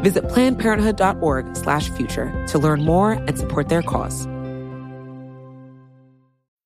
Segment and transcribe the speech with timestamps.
[0.00, 4.26] Visit plannedparenthood.org slash future to learn more and support their cause.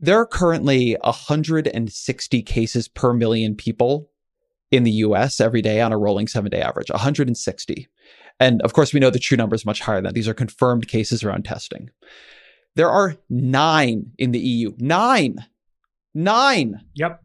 [0.00, 4.10] There are currently 160 cases per million people
[4.70, 6.90] in the US every day on a rolling seven day average.
[6.90, 7.88] 160.
[8.40, 10.14] And of course, we know the true number is much higher than that.
[10.14, 11.90] These are confirmed cases around testing.
[12.76, 14.72] There are nine in the EU.
[14.78, 15.44] Nine.
[16.14, 16.80] Nine.
[16.94, 17.20] Yep.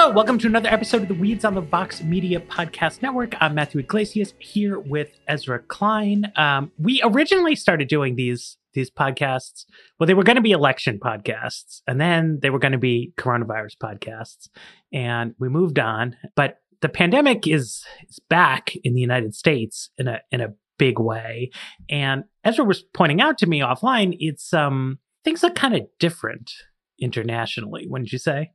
[0.00, 3.34] Hello, welcome to another episode of the Weeds on the Vox Media Podcast Network.
[3.40, 6.30] I'm Matthew Yglesias here with Ezra Klein.
[6.36, 9.64] Um, we originally started doing these these podcasts.
[9.98, 13.12] Well, they were going to be election podcasts, and then they were going to be
[13.18, 14.48] coronavirus podcasts,
[14.92, 16.14] and we moved on.
[16.36, 21.00] But the pandemic is, is back in the United States in a in a big
[21.00, 21.50] way,
[21.88, 26.52] and Ezra was pointing out to me offline, it's um things look kind of different
[27.00, 27.88] internationally.
[27.88, 28.52] Wouldn't you say?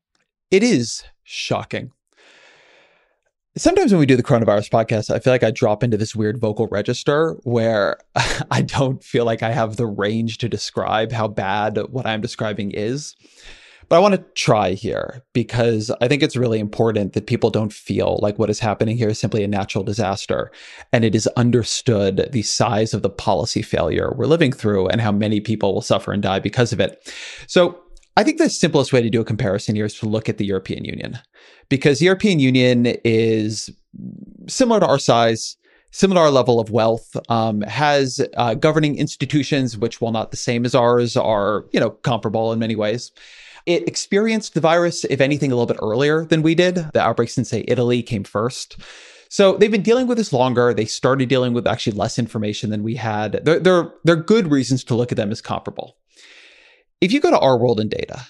[0.53, 1.89] It is shocking.
[3.57, 6.39] Sometimes when we do the coronavirus podcast, I feel like I drop into this weird
[6.39, 7.97] vocal register where
[8.51, 12.69] I don't feel like I have the range to describe how bad what I'm describing
[12.69, 13.15] is.
[13.89, 17.73] But I want to try here because I think it's really important that people don't
[17.73, 20.51] feel like what is happening here is simply a natural disaster.
[20.91, 25.11] And it is understood the size of the policy failure we're living through and how
[25.11, 27.11] many people will suffer and die because of it.
[27.47, 27.79] So
[28.15, 30.45] I think the simplest way to do a comparison here is to look at the
[30.45, 31.19] European Union
[31.69, 33.71] because the European Union is
[34.47, 35.57] similar to our size,
[35.91, 40.65] similar our level of wealth, um, has uh, governing institutions which, while not the same
[40.65, 43.11] as ours, are you know comparable in many ways.
[43.65, 46.75] It experienced the virus, if anything, a little bit earlier than we did.
[46.93, 48.77] The outbreaks in say Italy came first.
[49.29, 50.73] So they've been dealing with this longer.
[50.73, 53.43] They started dealing with actually less information than we had.
[53.43, 55.95] There, there, there are good reasons to look at them as comparable.
[57.03, 58.25] If you go to our world in data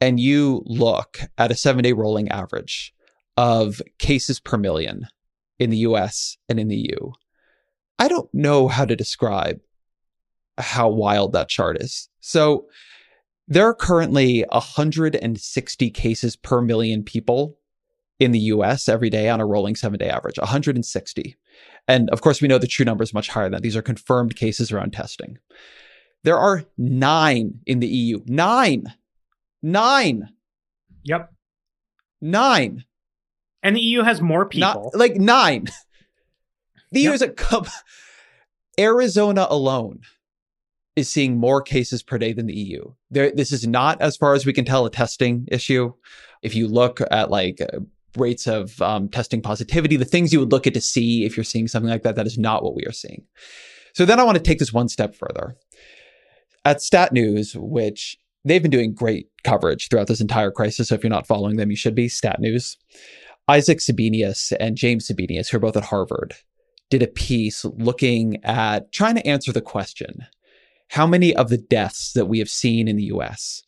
[0.00, 2.94] and you look at a seven day rolling average
[3.36, 5.08] of cases per million
[5.58, 7.10] in the US and in the EU,
[7.98, 9.58] I don't know how to describe
[10.56, 12.08] how wild that chart is.
[12.20, 12.66] So
[13.48, 17.58] there are currently 160 cases per million people
[18.20, 21.36] in the US every day on a rolling seven day average, 160.
[21.88, 23.62] And of course, we know the true number is much higher than that.
[23.62, 25.38] These are confirmed cases around testing.
[26.24, 28.20] There are nine in the EU.
[28.26, 28.84] Nine.
[29.62, 30.28] Nine.
[31.04, 31.32] Yep.
[32.20, 32.84] Nine.
[33.62, 34.90] And the EU has more people.
[34.92, 35.66] Not, like nine.
[36.92, 37.68] The EU is a cup.
[38.78, 40.00] Arizona alone
[40.94, 42.92] is seeing more cases per day than the EU.
[43.10, 45.92] There, this is not, as far as we can tell, a testing issue.
[46.42, 47.80] If you look at like uh,
[48.16, 51.44] rates of um, testing positivity, the things you would look at to see if you're
[51.44, 53.24] seeing something like that, that is not what we are seeing.
[53.94, 55.56] So then I want to take this one step further
[56.64, 60.88] at Stat News, which they've been doing great coverage throughout this entire crisis.
[60.88, 62.08] So if you're not following them, you should be.
[62.08, 62.76] Stat News.
[63.48, 66.34] Isaac Sabinius and James Sabinius, who are both at Harvard,
[66.90, 70.26] did a piece looking at trying to answer the question
[70.92, 73.62] how many of the deaths that we have seen in the US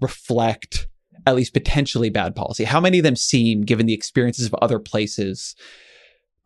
[0.00, 0.86] reflect
[1.26, 2.62] at least potentially bad policy?
[2.62, 5.56] How many of them seem, given the experiences of other places,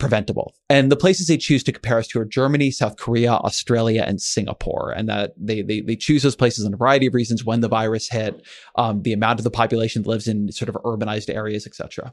[0.02, 0.52] preventable.
[0.68, 4.20] And the places they choose to compare us to are Germany, South Korea, Australia, and
[4.20, 4.90] Singapore.
[4.90, 7.68] And that they they, they choose those places on a variety of reasons when the
[7.68, 8.44] virus hit,
[8.74, 12.12] um, the amount of the population that lives in sort of urbanized areas, etc.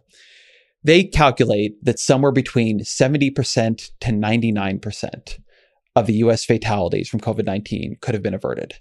[0.83, 5.39] They calculate that somewhere between 70% to 99%
[5.95, 8.75] of the US fatalities from COVID 19 could have been averted.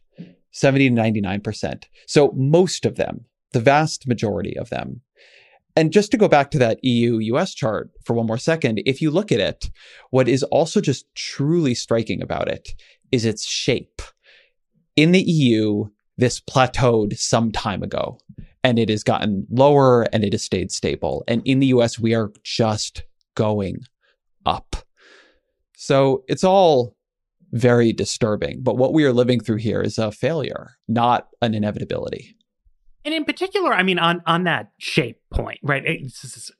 [0.50, 1.84] 70 to 99%.
[2.06, 5.00] So most of them, the vast majority of them,
[5.78, 9.00] And just to go back to that EU US chart for one more second, if
[9.00, 9.70] you look at it,
[10.10, 12.70] what is also just truly striking about it
[13.12, 14.02] is its shape.
[14.96, 15.84] In the EU,
[16.16, 18.18] this plateaued some time ago
[18.64, 21.22] and it has gotten lower and it has stayed stable.
[21.28, 23.04] And in the US, we are just
[23.36, 23.76] going
[24.44, 24.74] up.
[25.76, 26.96] So it's all
[27.52, 28.64] very disturbing.
[28.64, 32.34] But what we are living through here is a failure, not an inevitability.
[33.04, 35.82] And in particular, I mean, on on that shape point, right?
[35.84, 36.50] It's, it's,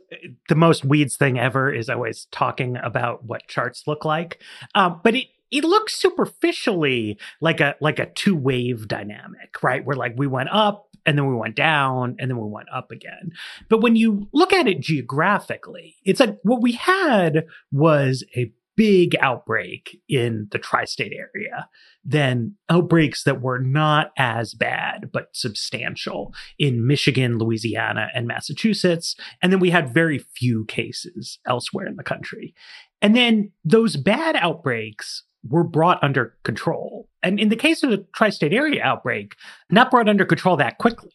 [0.48, 4.40] the most weeds thing ever is always talking about what charts look like,
[4.74, 9.84] um, but it it looks superficially like a like a two wave dynamic, right?
[9.84, 12.90] Where like we went up and then we went down and then we went up
[12.90, 13.32] again.
[13.68, 19.16] But when you look at it geographically, it's like what we had was a big
[19.20, 21.68] outbreak in the tri state area
[22.04, 29.16] than outbreaks that were not as bad, but substantial in Michigan, Louisiana, and Massachusetts.
[29.42, 32.54] And then we had very few cases elsewhere in the country.
[33.02, 37.08] And then those bad outbreaks were brought under control.
[37.20, 39.34] And in the case of the tri state area outbreak,
[39.70, 41.10] not brought under control that quickly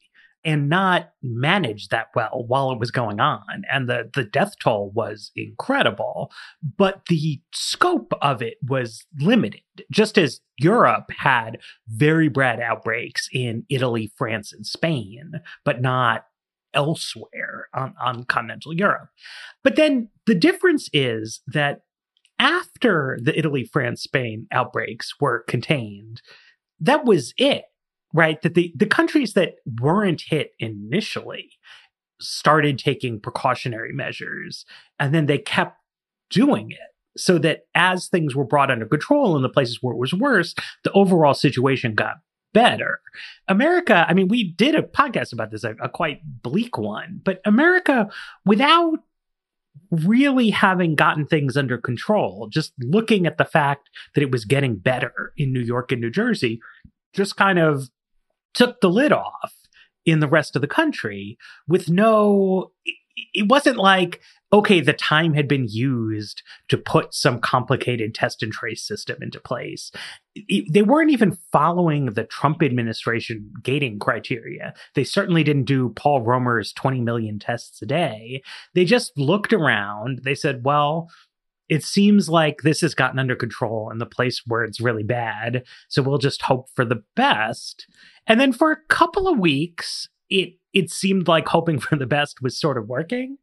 [0.45, 3.63] and not managed that well while it was going on.
[3.72, 6.31] And the, the death toll was incredible,
[6.78, 9.62] but the scope of it was limited,
[9.92, 16.25] just as Europe had very bad outbreaks in Italy, France, and Spain, but not
[16.74, 19.10] elsewhere on, on continental Europe.
[19.63, 21.81] But then the difference is that
[22.40, 26.22] after the Italy, France, Spain outbreaks were contained,
[26.80, 27.63] that was it
[28.13, 28.42] right?
[28.42, 31.51] That the, the countries that weren't hit initially
[32.19, 34.65] started taking precautionary measures
[35.00, 35.77] and then they kept
[36.30, 36.77] doing it
[37.18, 40.56] so that as things were brought under control in the places where it was worse,
[40.83, 42.15] the overall situation got
[42.54, 43.00] better.
[43.48, 47.42] America, I mean, we did a podcast about this, a, a quite bleak one, but
[47.45, 48.09] America,
[48.45, 49.00] without
[49.89, 54.75] really having gotten things under control, just looking at the fact that it was getting
[54.75, 56.59] better in New York and New Jersey,
[57.13, 57.89] just kind of
[58.54, 59.54] took the lid off
[60.06, 62.72] in the rest of the country with no
[63.34, 64.22] it wasn't like
[64.52, 69.40] okay the time had been used to put some complicated test and trace system into
[69.40, 69.92] place.
[70.36, 74.74] It, they weren't even following the trump administration gating criteria.
[74.96, 78.42] They certainly didn't do paul romer's 20 million tests a day.
[78.74, 80.22] They just looked around.
[80.24, 81.10] They said well
[81.69, 85.63] it seems like this has gotten under control in the place where it's really bad
[85.88, 87.88] so we'll just hope for the best
[88.27, 92.42] and then for a couple of weeks, it it seemed like hoping for the best
[92.42, 93.38] was sort of working.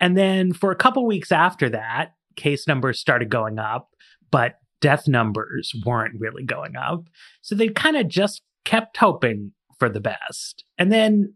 [0.00, 3.94] And then for a couple weeks after that, case numbers started going up,
[4.30, 7.08] but death numbers weren't really going up.
[7.40, 10.64] So they kind of just kept hoping for the best.
[10.76, 11.34] And then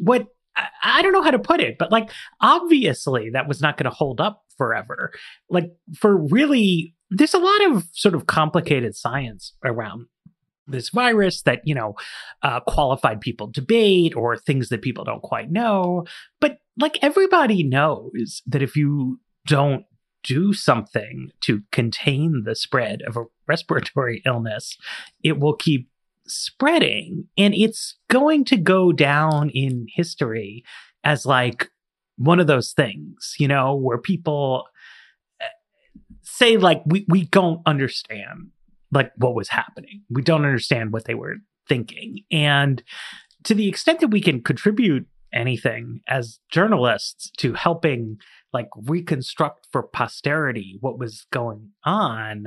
[0.00, 0.26] what
[0.82, 3.96] I don't know how to put it, but like obviously that was not going to
[3.96, 5.12] hold up forever.
[5.48, 10.06] Like for really, there's a lot of sort of complicated science around
[10.68, 11.94] this virus that you know
[12.42, 16.04] uh, qualified people debate or things that people don't quite know
[16.40, 19.84] but like everybody knows that if you don't
[20.22, 24.76] do something to contain the spread of a respiratory illness
[25.24, 25.88] it will keep
[26.26, 30.62] spreading and it's going to go down in history
[31.02, 31.70] as like
[32.18, 34.64] one of those things you know where people
[35.40, 35.46] uh,
[36.22, 38.50] say like we we don't understand
[38.92, 40.02] like what was happening.
[40.10, 41.36] We don't understand what they were
[41.68, 42.20] thinking.
[42.30, 42.82] And
[43.44, 48.18] to the extent that we can contribute anything as journalists to helping
[48.52, 52.46] like reconstruct for posterity what was going on,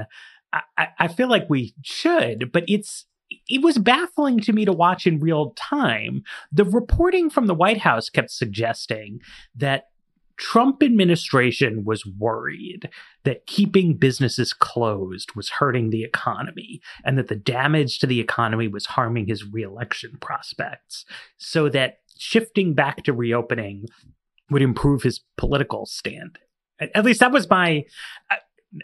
[0.77, 3.05] I, I feel like we should, but it's
[3.47, 6.23] it was baffling to me to watch in real time.
[6.51, 9.21] The reporting from the White House kept suggesting
[9.55, 9.85] that
[10.37, 12.89] Trump administration was worried
[13.25, 18.67] that keeping businesses closed was hurting the economy and that the damage to the economy
[18.67, 21.05] was harming his reelection prospects.
[21.37, 23.85] So that shifting back to reopening
[24.49, 26.39] would improve his political stand.
[26.79, 27.85] At least that was my.
[28.31, 28.37] Uh,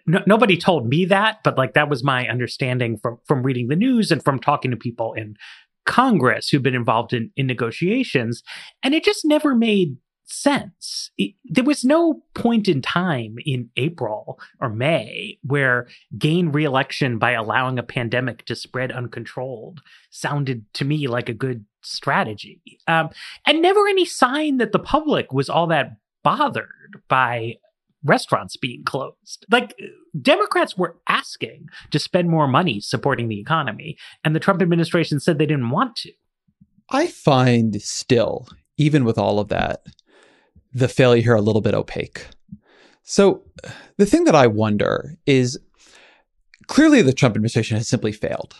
[0.06, 3.75] No, nobody told me that, but like that was my understanding from from reading the
[3.75, 5.38] news and from talking to people in
[5.86, 8.44] Congress who've been involved in, in negotiations,
[8.84, 11.10] and it just never made sense.
[11.17, 17.32] It, there was no point in time in April or May where gain reelection by
[17.32, 22.62] allowing a pandemic to spread uncontrolled sounded to me like a good strategy.
[22.88, 23.10] Um,
[23.46, 27.56] and never any sign that the public was all that bothered by
[28.04, 29.46] restaurants being closed.
[29.51, 29.75] Like
[30.20, 35.38] Democrats were asking to spend more money supporting the economy, and the Trump administration said
[35.38, 36.12] they didn't want to.
[36.89, 39.86] I find still, even with all of that,
[40.74, 42.27] the failure here a little bit opaque.
[43.04, 43.44] So,
[43.98, 45.58] the thing that I wonder is
[46.68, 48.56] clearly the Trump administration has simply failed.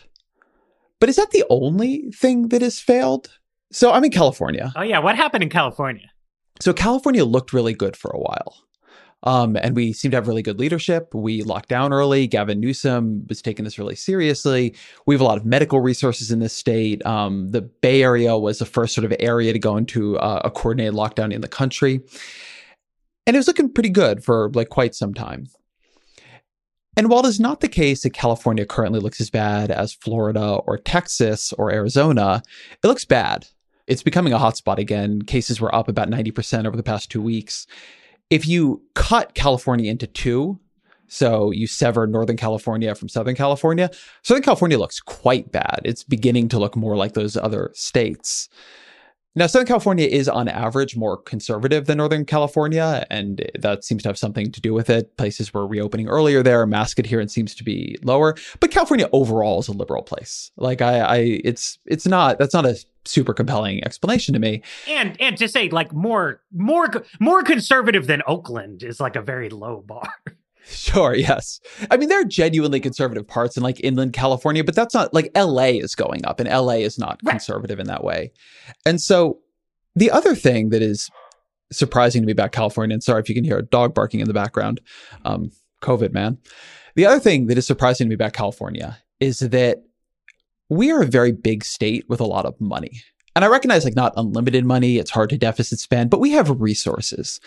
[1.00, 3.30] But is that the only thing that has failed?
[3.72, 4.72] So, I'm in California.
[4.76, 5.00] Oh, yeah.
[5.00, 6.10] What happened in California?
[6.60, 8.67] So, California looked really good for a while.
[9.24, 11.14] Um, and we seem to have really good leadership.
[11.14, 12.28] We locked down early.
[12.28, 14.76] Gavin Newsom was taking this really seriously.
[15.06, 17.04] We have a lot of medical resources in this state.
[17.06, 20.52] Um, the Bay Area was the first sort of area to go into uh, a
[20.52, 22.02] coordinated lockdown in the country.
[23.26, 25.48] And it was looking pretty good for like quite some time.
[26.96, 30.60] And while it is not the case that California currently looks as bad as Florida
[30.66, 33.48] or Texas or Arizona, it looks bad.
[33.88, 35.22] It's becoming a hotspot again.
[35.22, 37.68] Cases were up about 90% over the past two weeks
[38.30, 40.60] if you cut California into two,
[41.08, 43.90] so you sever Northern California from Southern California,
[44.24, 45.82] Southern California looks quite bad.
[45.86, 48.50] It's beginning to look more like those other states.
[49.38, 54.10] Now, Southern California is on average more conservative than Northern California, and that seems to
[54.10, 55.16] have something to do with it.
[55.18, 59.68] Places were reopening earlier there, mask adherence seems to be lower, but California overall is
[59.68, 60.50] a liberal place.
[60.58, 64.64] Like I, I it's it's not that's not a super compelling explanation to me.
[64.88, 66.90] And and to say like more more
[67.20, 70.10] more conservative than Oakland is like a very low bar.
[70.70, 71.60] Sure, yes.
[71.90, 75.32] I mean, there are genuinely conservative parts in like inland California, but that's not like
[75.36, 77.32] LA is going up and LA is not right.
[77.32, 78.32] conservative in that way.
[78.86, 79.40] And so
[79.96, 81.10] the other thing that is
[81.72, 84.28] surprising to me about California, and sorry if you can hear a dog barking in
[84.28, 84.82] the background,
[85.26, 86.38] um, COVID, man.
[86.96, 89.84] The other thing that is surprising to me about California is that
[90.70, 93.02] we are a very big state with a lot of money.
[93.38, 96.60] And I recognize like not unlimited money, it's hard to deficit spend, but we have
[96.60, 97.40] resources.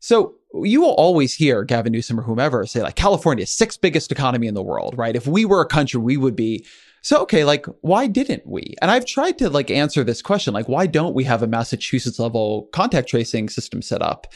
[0.00, 4.46] So you will always hear Gavin Newsom or whomever say like California, sixth biggest economy
[4.46, 5.14] in the world, right?
[5.14, 6.64] If we were a country, we would be.
[7.02, 8.74] So okay, like why didn't we?
[8.80, 12.18] And I've tried to like answer this question, like why don't we have a Massachusetts
[12.18, 14.32] level contact tracing system set up?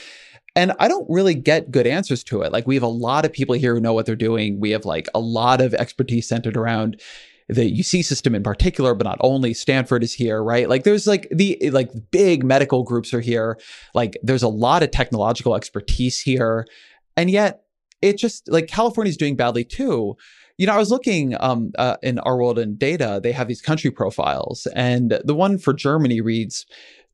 [0.55, 2.53] And I don't really get good answers to it.
[2.53, 4.61] Like we have a lot of people here who know what they're doing.
[4.61, 7.01] We have like a lot of expertise centered around
[7.49, 10.69] the UC system in particular, but not only Stanford is here, right?
[10.69, 13.59] Like there's like the like big medical groups are here.
[13.95, 16.67] Like there's a lot of technological expertise here.
[17.17, 17.63] And yet
[18.03, 20.17] it just like California's doing badly too.
[20.59, 23.63] You know, I was looking um, uh, in our world in data, they have these
[23.63, 26.67] country profiles, and the one for Germany reads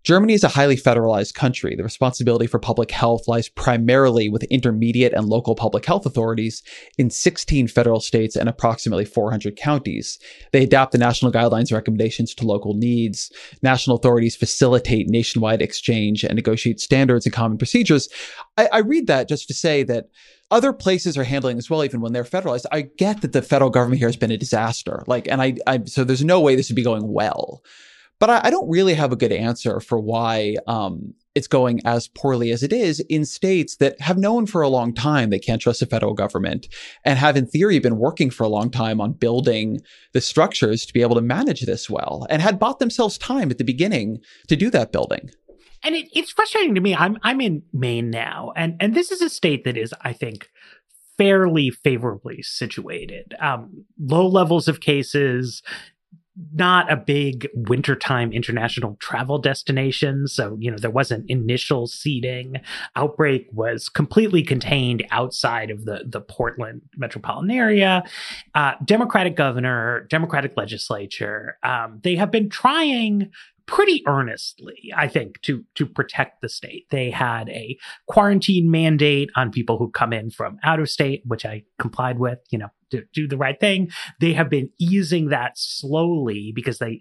[0.04, 1.74] Germany is a highly federalized country.
[1.74, 6.62] The responsibility for public health lies primarily with intermediate and local public health authorities
[6.98, 10.18] in 16 federal states and approximately 400 counties.
[10.52, 13.32] They adapt the national guidelines and recommendations to local needs.
[13.62, 18.10] National authorities facilitate nationwide exchange and negotiate standards and common procedures.
[18.58, 20.10] I, I read that just to say that
[20.50, 22.66] other places are handling this well, even when they're federalized.
[22.70, 25.02] I get that the federal government here has been a disaster.
[25.06, 27.62] Like, and I, I so there's no way this would be going well.
[28.20, 32.08] But I, I don't really have a good answer for why um, it's going as
[32.08, 35.60] poorly as it is in states that have known for a long time they can't
[35.60, 36.68] trust the federal government
[37.04, 39.80] and have, in theory, been working for a long time on building
[40.12, 43.58] the structures to be able to manage this well and had bought themselves time at
[43.58, 44.18] the beginning
[44.48, 45.30] to do that building.
[45.82, 46.94] And it, it's frustrating to me.
[46.94, 50.48] I'm I'm in Maine now, and and this is a state that is, I think,
[51.18, 53.34] fairly favorably situated.
[53.38, 55.62] Um, low levels of cases,
[56.52, 60.26] not a big wintertime international travel destination.
[60.26, 62.56] So, you know, there wasn't initial seeding.
[62.96, 68.02] Outbreak was completely contained outside of the, the Portland metropolitan area.
[68.54, 73.30] Uh, Democratic governor, Democratic legislature, um, they have been trying
[73.66, 76.86] pretty earnestly, I think, to to protect the state.
[76.90, 81.46] They had a quarantine mandate on people who come in from out of state, which
[81.46, 83.90] I complied with, you know, to do the right thing.
[84.20, 87.00] They have been easing that slowly because they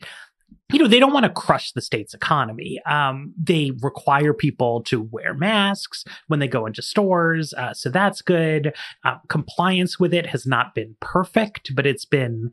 [0.71, 2.79] you know, they don't want to crush the state's economy.
[2.89, 7.53] Um, they require people to wear masks when they go into stores.
[7.53, 8.73] Uh, so that's good.
[9.03, 12.49] Uh, compliance with it has not been perfect, but it's been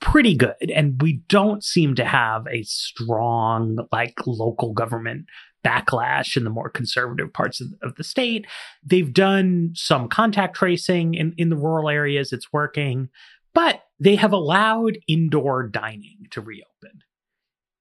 [0.00, 0.70] pretty good.
[0.74, 5.26] And we don't seem to have a strong, like, local government
[5.64, 8.46] backlash in the more conservative parts of, of, the state.
[8.84, 13.08] They've done some contact tracing in, in the rural areas, it's working,
[13.54, 17.02] but they have allowed indoor dining to reopen.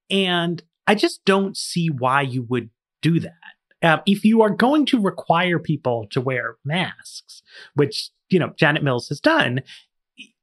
[0.09, 2.69] And I just don't see why you would
[3.01, 3.33] do that.
[3.81, 7.43] Um, if you are going to require people to wear masks,
[7.75, 9.61] which you know Janet Mills has done,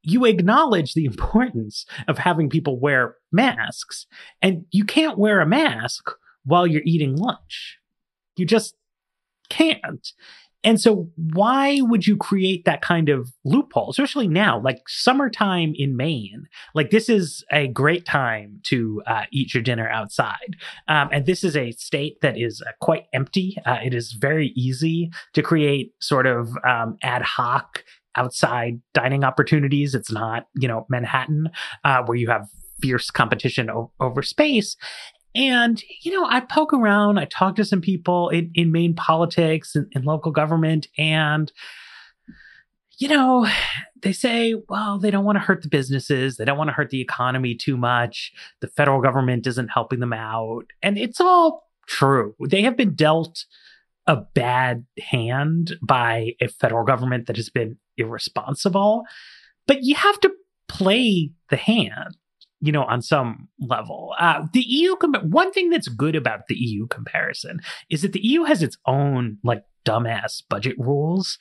[0.03, 4.05] you acknowledge the importance of having people wear masks
[4.41, 6.11] and you can't wear a mask
[6.43, 7.77] while you're eating lunch.
[8.35, 8.75] You just
[9.49, 10.11] can't.
[10.63, 15.97] And so, why would you create that kind of loophole, especially now, like summertime in
[15.97, 16.47] Maine?
[16.75, 20.57] Like, this is a great time to uh, eat your dinner outside.
[20.87, 23.57] Um, and this is a state that is uh, quite empty.
[23.65, 27.83] Uh, it is very easy to create sort of um, ad hoc
[28.15, 29.95] outside dining opportunities.
[29.95, 31.49] It's not, you know, Manhattan,
[31.83, 32.47] uh, where you have
[32.81, 34.75] fierce competition o- over space.
[35.33, 39.75] And, you know, I poke around, I talk to some people in, in Maine politics
[39.75, 41.51] and in local government, and,
[42.97, 43.47] you know,
[44.01, 46.37] they say, well, they don't want to hurt the businesses.
[46.37, 48.31] They don't want to hurt the economy too much.
[48.59, 50.65] The federal government isn't helping them out.
[50.83, 52.35] And it's all true.
[52.39, 53.45] They have been dealt
[54.07, 59.03] a bad hand by a federal government that has been irresponsible.
[59.67, 60.31] But you have to
[60.67, 62.17] play the hand
[62.61, 64.13] you know, on some level.
[64.19, 68.43] Uh, the EU, one thing that's good about the EU comparison is that the EU
[68.43, 71.37] has its own like dumbass budget rules.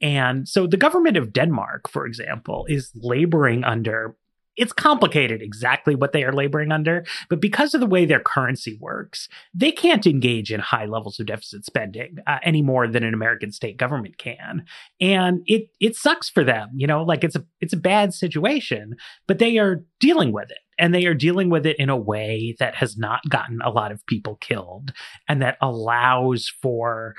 [0.00, 4.16] And so the government of Denmark, for example, is laboring under
[4.56, 8.76] it's complicated exactly what they are laboring under, but because of the way their currency
[8.80, 13.14] works, they can't engage in high levels of deficit spending uh, any more than an
[13.14, 14.64] American state government can,
[15.00, 16.70] and it it sucks for them.
[16.74, 20.58] You know, like it's a it's a bad situation, but they are dealing with it,
[20.78, 23.92] and they are dealing with it in a way that has not gotten a lot
[23.92, 24.92] of people killed,
[25.28, 27.14] and that allows for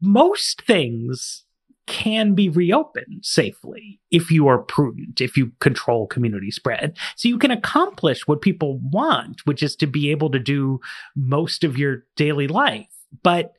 [0.00, 1.44] most things
[1.90, 6.96] can be reopened safely if you are prudent, if you control community spread.
[7.16, 10.80] So you can accomplish what people want, which is to be able to do
[11.16, 12.86] most of your daily life.
[13.24, 13.54] But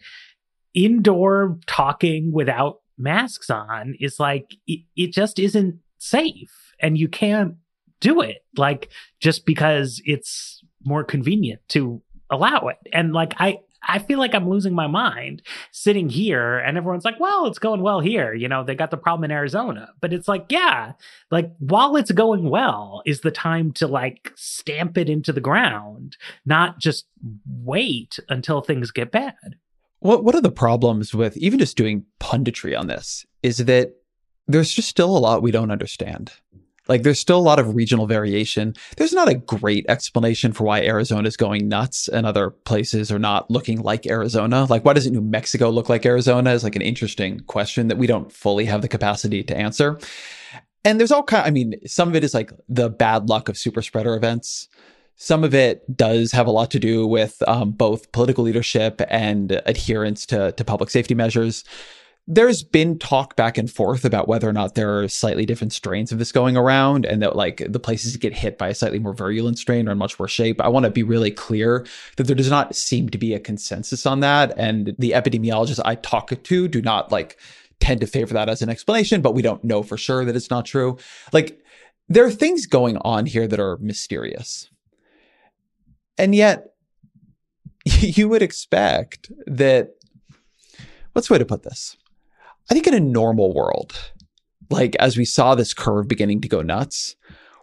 [0.73, 6.73] indoor talking without masks on is like, it, it just isn't safe.
[6.81, 7.55] And you can't
[7.99, 12.77] do it like just because it's more convenient to allow it.
[12.93, 17.19] And like, I, I feel like I'm losing my mind sitting here and everyone's like,
[17.19, 18.33] well, it's going well here.
[18.33, 19.89] You know, they got the problem in Arizona.
[19.99, 20.93] But it's like, yeah,
[21.31, 26.17] like while it's going well is the time to like stamp it into the ground,
[26.45, 27.05] not just
[27.45, 29.57] wait until things get bad.
[29.99, 33.93] What what are the problems with even just doing punditry on this is that
[34.47, 36.31] there's just still a lot we don't understand.
[36.87, 38.73] Like there's still a lot of regional variation.
[38.97, 43.19] There's not a great explanation for why Arizona is going nuts and other places are
[43.19, 44.65] not looking like Arizona.
[44.65, 48.07] Like why doesn't New Mexico look like Arizona is like an interesting question that we
[48.07, 49.99] don't fully have the capacity to answer.
[50.83, 53.57] And there's all kind I mean, some of it is like the bad luck of
[53.57, 54.67] super spreader events.
[55.15, 59.61] Some of it does have a lot to do with um, both political leadership and
[59.67, 61.63] adherence to, to public safety measures
[62.27, 66.11] there's been talk back and forth about whether or not there are slightly different strains
[66.11, 69.13] of this going around and that like the places get hit by a slightly more
[69.13, 70.61] virulent strain are in much worse shape.
[70.61, 71.85] I want to be really clear
[72.17, 74.53] that there does not seem to be a consensus on that.
[74.55, 77.37] And the epidemiologists I talk to do not like
[77.79, 80.51] tend to favor that as an explanation, but we don't know for sure that it's
[80.51, 80.97] not true.
[81.33, 81.59] Like
[82.07, 84.69] there are things going on here that are mysterious.
[86.19, 86.75] And yet
[87.85, 89.95] you would expect that
[91.13, 91.97] what's the way to put this?
[92.69, 93.93] I think in a normal world,
[94.69, 97.15] like as we saw this curve beginning to go nuts,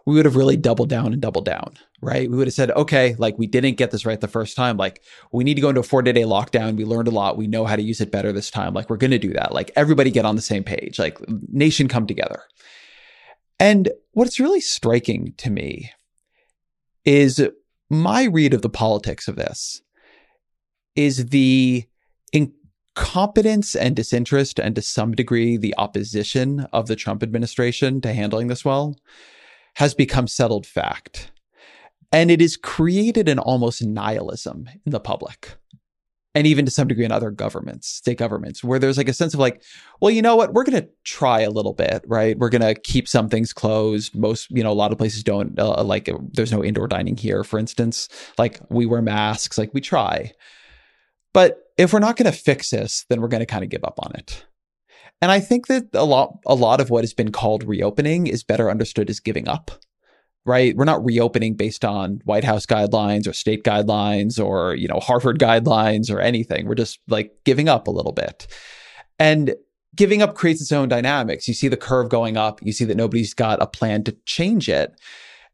[0.05, 2.29] we would have really doubled down and doubled down, right?
[2.29, 4.77] We would have said, okay, like we didn't get this right the first time.
[4.77, 6.77] Like we need to go into a 40 day lockdown.
[6.77, 7.37] We learned a lot.
[7.37, 8.73] We know how to use it better this time.
[8.73, 9.53] Like we're going to do that.
[9.53, 12.41] Like everybody get on the same page, like nation come together.
[13.59, 15.91] And what's really striking to me
[17.05, 17.45] is
[17.89, 19.81] my read of the politics of this
[20.95, 21.85] is the
[22.31, 22.53] in-
[22.99, 28.47] competence and disinterest, and to some degree, the opposition of the Trump administration to handling
[28.47, 28.97] this well,
[29.75, 31.31] has become settled fact.
[32.11, 35.55] And it has created an almost nihilism in the public.
[36.35, 39.33] And even to some degree in other governments, state governments, where there's like a sense
[39.33, 39.63] of like,
[40.01, 42.37] well, you know what, we're going to try a little bit, right?
[42.37, 44.13] We're going to keep some things closed.
[44.13, 47.45] Most, you know, a lot of places don't uh, like, there's no indoor dining here,
[47.45, 48.09] for instance.
[48.37, 50.33] Like we wear masks, like we try.
[51.31, 53.85] But if we're not going to fix this, then we're going to kind of give
[53.85, 54.45] up on it.
[55.21, 58.43] And I think that a lot a lot of what has been called reopening is
[58.43, 59.71] better understood as giving up.
[60.45, 60.75] Right?
[60.75, 65.37] We're not reopening based on White House guidelines or state guidelines or, you know, Harvard
[65.37, 66.65] guidelines or anything.
[66.65, 68.47] We're just like giving up a little bit.
[69.19, 69.53] And
[69.95, 71.47] giving up creates its own dynamics.
[71.47, 74.69] You see the curve going up, you see that nobody's got a plan to change
[74.69, 74.99] it.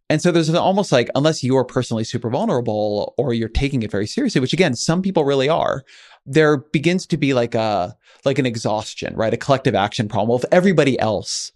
[0.09, 4.05] And so there's almost like, unless you're personally super vulnerable or you're taking it very
[4.05, 5.83] seriously, which again, some people really are,
[6.27, 9.33] there begins to be like a, like an exhaustion, right?
[9.33, 10.29] A collective action problem.
[10.29, 11.51] Well, if everybody else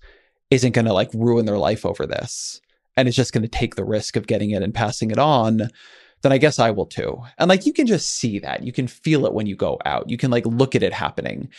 [0.50, 2.60] isn't going to like ruin their life over this
[2.98, 5.70] and is just going to take the risk of getting it and passing it on,
[6.22, 7.22] then I guess I will too.
[7.38, 8.64] And like, you can just see that.
[8.64, 10.10] You can feel it when you go out.
[10.10, 11.50] You can like look at it happening.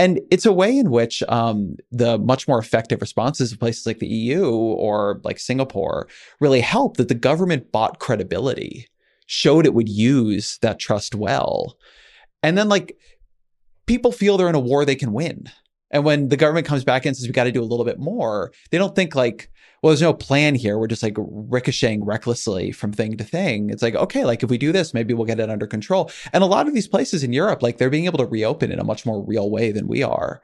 [0.00, 3.98] And it's a way in which um, the much more effective responses of places like
[3.98, 6.08] the EU or like Singapore
[6.40, 8.88] really help that the government bought credibility,
[9.26, 11.76] showed it would use that trust well.
[12.42, 12.96] And then, like,
[13.84, 15.50] people feel they're in a war they can win.
[15.90, 17.98] And when the government comes back and says we got to do a little bit
[17.98, 19.50] more, they don't think like,
[19.82, 20.78] well, there's no plan here.
[20.78, 23.70] We're just like ricocheting recklessly from thing to thing.
[23.70, 26.10] It's like, okay, like if we do this, maybe we'll get it under control.
[26.32, 28.78] And a lot of these places in Europe, like they're being able to reopen in
[28.78, 30.42] a much more real way than we are.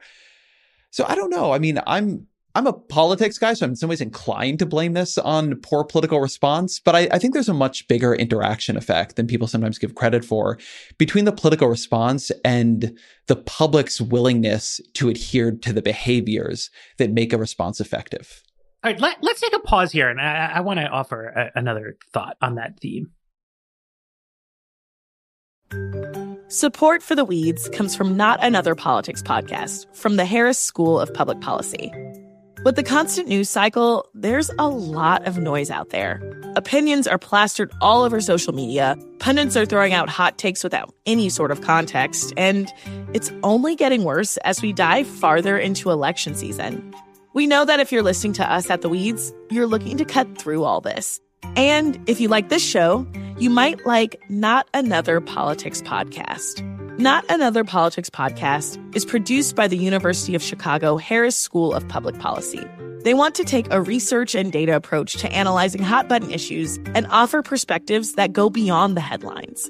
[0.89, 1.51] So I don't know.
[1.51, 4.93] I mean, I'm I'm a politics guy, so I'm in some ways inclined to blame
[4.93, 6.79] this on poor political response.
[6.79, 10.25] But I, I, think there's a much bigger interaction effect than people sometimes give credit
[10.25, 10.57] for
[10.97, 12.97] between the political response and
[13.27, 18.41] the public's willingness to adhere to the behaviors that make a response effective.
[18.87, 21.51] All right, let, us take a pause here, and I, I want to offer a,
[21.59, 23.11] another thought on that theme.
[26.47, 31.13] Support for the Weeds comes from Not Another Politics podcast from the Harris School of
[31.13, 31.91] Public Policy.
[32.63, 36.21] With the constant news cycle, there's a lot of noise out there.
[36.55, 41.27] Opinions are plastered all over social media, pundits are throwing out hot takes without any
[41.27, 42.71] sort of context, and
[43.13, 46.93] it's only getting worse as we dive farther into election season.
[47.37, 50.39] We know that if you're listening to us at The Weeds, you're looking to cut
[50.39, 51.21] through all this.
[51.55, 53.05] And if you like this show,
[53.37, 56.63] you might like Not Another Politics podcast.
[56.97, 62.17] Not Another Politics podcast is produced by the University of Chicago Harris School of Public
[62.17, 62.65] Policy.
[63.03, 67.05] They want to take a research and data approach to analyzing hot button issues and
[67.11, 69.69] offer perspectives that go beyond the headlines.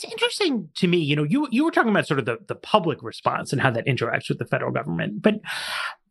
[0.00, 2.54] What's interesting to me, you know, you you were talking about sort of the, the
[2.54, 5.20] public response and how that interacts with the federal government.
[5.20, 5.40] But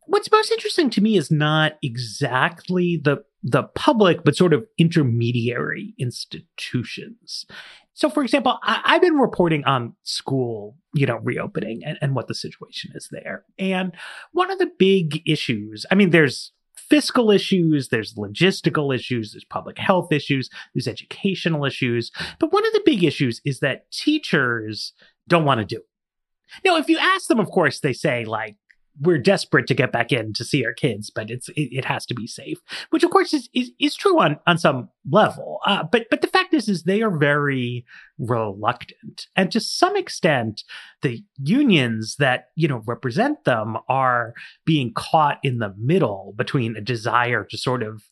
[0.06, 5.94] what's most interesting to me is not exactly the the public, but sort of intermediary
[5.98, 7.46] institutions.
[7.94, 12.28] So, for example, I, have been reporting on school, you know, reopening and, and what
[12.28, 13.44] the situation is there.
[13.58, 13.92] And
[14.30, 16.52] one of the big issues, I mean, there's
[16.90, 22.10] fiscal issues, there's logistical issues, there's public health issues, there's educational issues.
[22.38, 24.92] But one of the big issues is that teachers
[25.28, 25.86] don't want to do it.
[26.64, 28.56] Now, if you ask them, of course, they say like,
[29.00, 32.04] we're desperate to get back in to see our kids, but it's it, it has
[32.06, 32.58] to be safe,
[32.90, 35.58] which of course is is, is true on on some level.
[35.66, 37.84] Uh, but but the fact is, is they are very
[38.18, 40.62] reluctant, and to some extent,
[41.02, 44.34] the unions that you know represent them are
[44.64, 48.02] being caught in the middle between a desire to sort of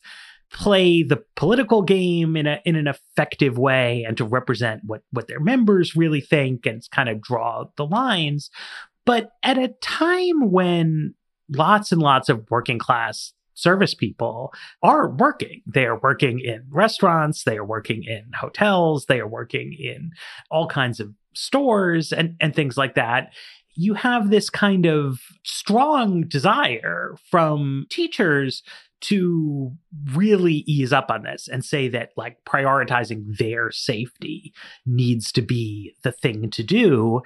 [0.51, 5.27] play the political game in a in an effective way and to represent what what
[5.27, 8.49] their members really think and kind of draw the lines
[9.09, 11.15] but at a time when
[11.49, 15.63] lots and lots of working class service people are working.
[15.65, 20.11] They are working in restaurants, they are working in hotels, they are working in
[20.51, 23.33] all kinds of stores and, and things like that.
[23.73, 28.61] You have this kind of strong desire from teachers
[29.01, 29.71] to
[30.13, 34.53] really ease up on this and say that like prioritizing their safety
[34.85, 37.21] needs to be the thing to do.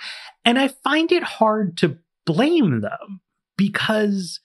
[0.45, 3.21] And I find it hard to blame them
[3.57, 4.39] because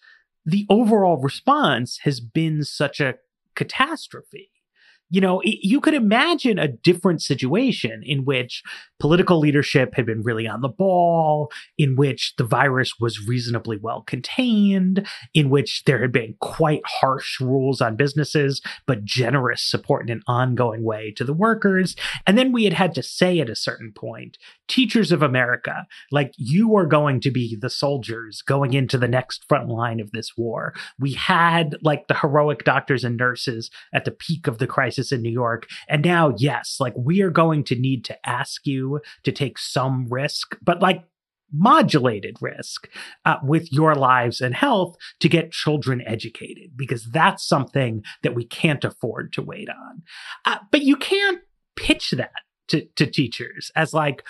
[0.45, 3.17] the overall response has been such a
[3.55, 4.51] catastrophe.
[5.11, 8.63] You know, you could imagine a different situation in which
[9.01, 14.03] political leadership had been really on the ball, in which the virus was reasonably well
[14.03, 20.11] contained, in which there had been quite harsh rules on businesses, but generous support in
[20.11, 21.97] an ongoing way to the workers.
[22.27, 26.33] And then we had had to say at a certain point, teachers of America, like
[26.37, 30.37] you are going to be the soldiers going into the next front line of this
[30.37, 30.75] war.
[30.99, 35.23] We had like the heroic doctors and nurses at the peak of the crisis in
[35.23, 35.67] New York.
[35.89, 40.07] And now, yes, like we are going to need to ask you to take some
[40.09, 41.05] risk, but like
[41.53, 42.89] modulated risk
[43.25, 48.45] uh, with your lives and health to get children educated because that's something that we
[48.45, 50.03] can't afford to wait on.
[50.45, 51.41] Uh, but you can't
[51.77, 52.31] pitch that
[52.69, 54.25] to, to teachers as like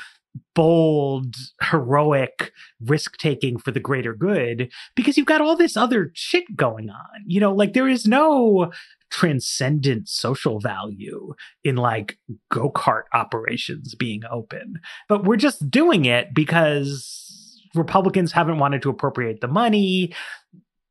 [0.54, 6.56] bold, heroic risk taking for the greater good because you've got all this other shit
[6.56, 7.22] going on.
[7.26, 8.72] You know, like there is no
[9.10, 12.18] transcendent social value in like
[12.50, 18.90] go kart operations being open, but we're just doing it because Republicans haven't wanted to
[18.90, 20.12] appropriate the money.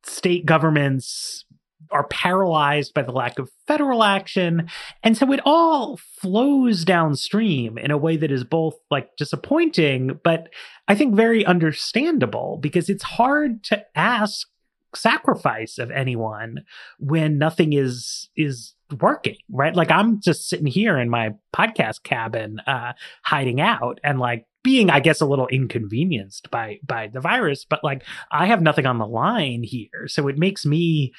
[0.03, 1.43] State governments
[1.91, 4.69] are paralyzed by the lack of federal action.
[5.03, 10.49] And so it all flows downstream in a way that is both like disappointing, but
[10.87, 14.47] I think very understandable because it's hard to ask
[14.95, 16.63] sacrifice of anyone
[16.99, 22.59] when nothing is is working right like i'm just sitting here in my podcast cabin
[22.67, 27.65] uh hiding out and like being i guess a little inconvenienced by by the virus
[27.65, 31.13] but like i have nothing on the line here so it makes me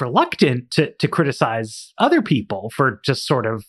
[0.00, 3.66] reluctant to to criticize other people for just sort of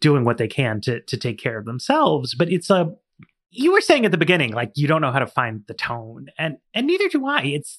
[0.00, 2.90] doing what they can to to take care of themselves but it's a
[3.50, 6.28] you were saying at the beginning like you don't know how to find the tone
[6.38, 7.78] and and neither do i it's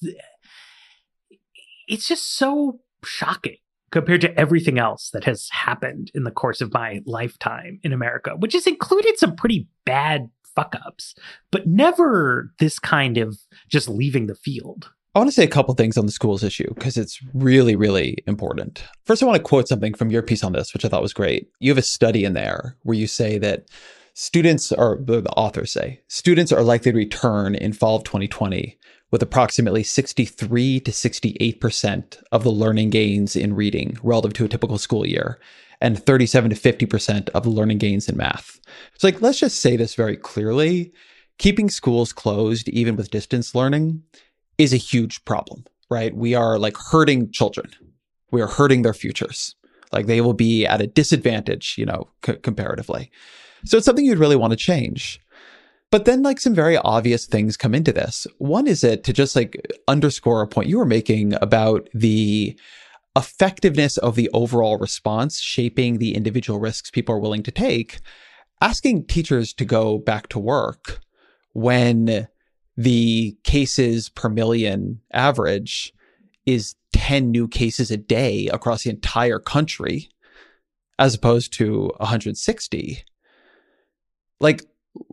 [1.88, 3.56] it's just so shocking
[3.92, 8.34] compared to everything else that has happened in the course of my lifetime in America,
[8.38, 11.14] which has included some pretty bad fuck ups,
[11.50, 14.90] but never this kind of just leaving the field.
[15.14, 18.16] I want to say a couple things on the schools issue because it's really, really
[18.26, 18.82] important.
[19.04, 21.12] First, I want to quote something from your piece on this, which I thought was
[21.12, 21.50] great.
[21.58, 23.66] You have a study in there where you say that
[24.14, 28.78] students, or the authors say, students are likely to return in fall of 2020
[29.10, 34.78] with approximately 63 to 68% of the learning gains in reading relative to a typical
[34.78, 35.38] school year,
[35.82, 38.58] and 37 to 50% of the learning gains in math.
[38.96, 40.94] So, like, let's just say this very clearly
[41.38, 44.02] keeping schools closed, even with distance learning,
[44.62, 46.14] is a huge problem, right?
[46.14, 47.70] We are like hurting children,
[48.30, 49.54] we are hurting their futures.
[49.92, 53.10] Like, they will be at a disadvantage, you know, c- comparatively.
[53.66, 55.20] So, it's something you'd really want to change.
[55.90, 58.26] But then, like, some very obvious things come into this.
[58.38, 59.54] One is it to just like
[59.86, 62.58] underscore a point you were making about the
[63.14, 68.00] effectiveness of the overall response shaping the individual risks people are willing to take.
[68.62, 71.00] Asking teachers to go back to work
[71.52, 72.28] when
[72.82, 75.92] the cases per million average
[76.46, 80.08] is 10 new cases a day across the entire country,
[80.98, 83.04] as opposed to 160.
[84.40, 84.62] Like,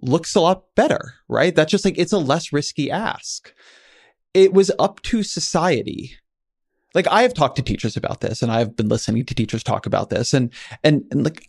[0.02, 1.56] looks a lot better, right?
[1.56, 3.54] That's just like it's a less risky ask.
[4.34, 6.16] It was up to society.
[6.96, 9.86] Like I have talked to teachers about this and I've been listening to teachers talk
[9.86, 10.52] about this and
[10.84, 11.49] and and like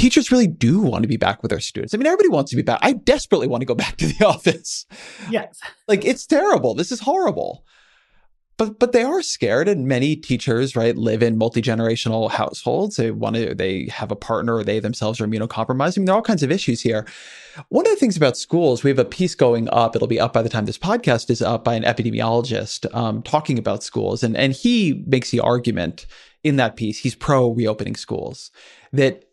[0.00, 1.94] teachers really do want to be back with their students.
[1.94, 2.80] I mean, everybody wants to be back.
[2.82, 4.86] I desperately want to go back to the office.
[5.30, 5.60] Yes.
[5.88, 6.74] Like it's terrible.
[6.74, 7.64] This is horrible
[8.60, 13.34] but but they are scared and many teachers right live in multi-generational households they want
[13.34, 16.22] to they have a partner or they themselves are immunocompromised I mean, there are all
[16.22, 17.06] kinds of issues here
[17.70, 20.34] one of the things about schools we have a piece going up it'll be up
[20.34, 24.36] by the time this podcast is up by an epidemiologist um, talking about schools and
[24.36, 26.06] and he makes the argument
[26.44, 28.50] in that piece he's pro reopening schools
[28.92, 29.24] that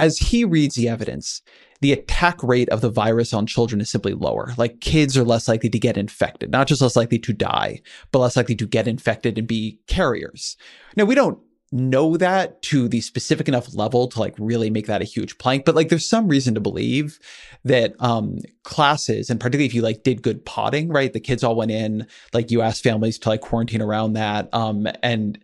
[0.00, 1.42] as he reads the evidence
[1.80, 4.52] the attack rate of the virus on children is simply lower.
[4.56, 7.80] Like kids are less likely to get infected, not just less likely to die,
[8.12, 10.56] but less likely to get infected and be carriers.
[10.96, 11.38] Now, we don't
[11.72, 15.64] know that to the specific enough level to like really make that a huge plank
[15.64, 17.20] but like there's some reason to believe
[17.64, 21.54] that um classes and particularly if you like did good potting right the kids all
[21.54, 25.38] went in like you asked families to like quarantine around that um and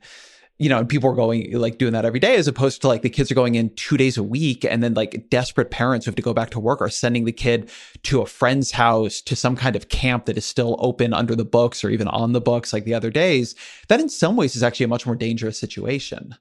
[0.58, 3.02] you know, and people are going like doing that every day as opposed to like
[3.02, 6.10] the kids are going in two days a week and then like desperate parents who
[6.10, 7.70] have to go back to work are sending the kid
[8.04, 11.44] to a friend's house to some kind of camp that is still open under the
[11.44, 13.54] books or even on the books like the other days.
[13.88, 16.34] That in some ways is actually a much more dangerous situation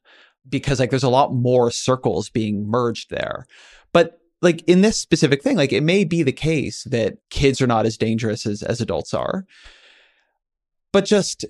[0.47, 3.45] because like there's a lot more circles being merged there.
[3.91, 7.67] But like in this specific thing, like it may be the case that kids are
[7.67, 9.45] not as dangerous as, as adults are.
[10.93, 11.43] But just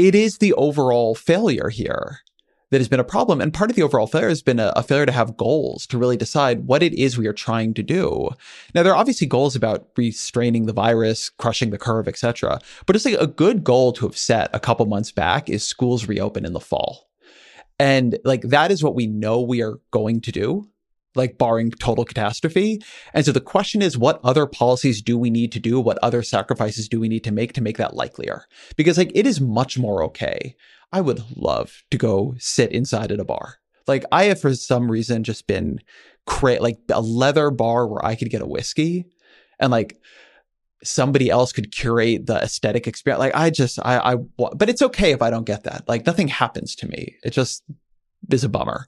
[0.00, 2.20] it is the overall failure here
[2.70, 3.40] that has been a problem.
[3.40, 5.98] And part of the overall failure has been a, a, failure to have goals to
[5.98, 8.30] really decide what it is we are trying to do.
[8.74, 12.60] Now, there are obviously goals about restraining the virus, crushing the curve, etc.
[12.86, 16.06] But it's like a good goal to have set a couple months back is schools
[16.06, 17.08] reopen in the fall.
[17.78, 20.68] And like that is what we know we are going to do
[21.14, 22.80] like barring total catastrophe.
[23.12, 25.80] And so the question is, what other policies do we need to do?
[25.80, 28.44] What other sacrifices do we need to make to make that likelier?
[28.76, 30.54] Because like it is much more okay
[30.92, 33.56] I would love to go sit inside at a bar.
[33.86, 35.80] Like I have for some reason just been
[36.26, 39.06] cra- like a leather bar where I could get a whiskey
[39.58, 39.96] and like
[40.82, 43.20] somebody else could curate the aesthetic experience.
[43.20, 45.88] Like I just I I but it's okay if I don't get that.
[45.88, 47.16] Like nothing happens to me.
[47.22, 47.62] It just
[48.30, 48.86] is a bummer.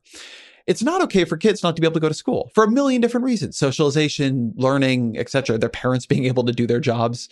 [0.67, 2.71] It's not okay for kids not to be able to go to school for a
[2.71, 3.59] million different reasons.
[3.59, 5.59] Socialization, learning, etc.
[5.59, 7.29] Their parents being able to do their jobs.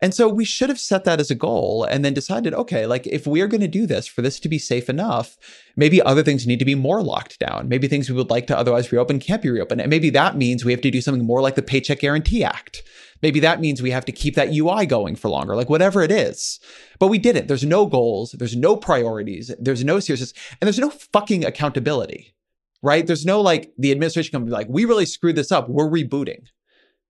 [0.00, 3.06] And so we should have set that as a goal and then decided, okay, like
[3.06, 5.36] if we are going to do this for this to be safe enough,
[5.76, 7.68] maybe other things need to be more locked down.
[7.68, 9.80] Maybe things we would like to otherwise reopen can't be reopened.
[9.80, 12.84] And maybe that means we have to do something more like the Paycheck Guarantee Act.
[13.22, 16.12] Maybe that means we have to keep that UI going for longer, like whatever it
[16.12, 16.60] is.
[17.00, 17.48] But we didn't.
[17.48, 18.32] There's no goals.
[18.32, 19.50] There's no priorities.
[19.58, 20.34] There's no seriousness.
[20.60, 22.34] And there's no fucking accountability,
[22.82, 23.06] right?
[23.06, 25.68] There's no like the administration can be like, we really screwed this up.
[25.68, 26.46] We're rebooting.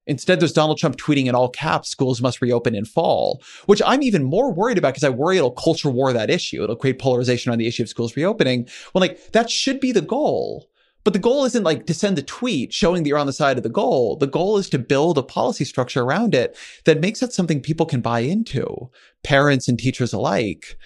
[0.07, 4.03] Instead, there's Donald Trump tweeting in all caps, schools must reopen in fall, which I'm
[4.03, 6.65] even more worried about because I worry it'll culture war that issue.
[6.65, 8.67] It'll create polarization on the issue of schools reopening.
[8.95, 10.71] Well, like that should be the goal.
[11.05, 13.57] But the goal isn't like to send a tweet showing that you're on the side
[13.57, 14.17] of the goal.
[14.17, 17.87] The goal is to build a policy structure around it that makes it something people
[17.87, 18.91] can buy into,
[19.23, 20.79] parents and teachers alike.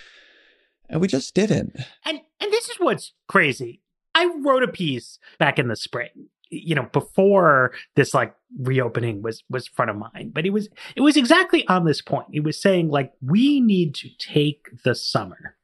[0.88, 1.76] And we just didn't.
[2.04, 3.81] And and this is what's crazy.
[4.14, 9.42] I wrote a piece back in the spring you know before this like reopening was
[9.48, 12.26] was front of mind but it was it was exactly on this point.
[12.32, 15.56] It was saying like we need to take the summer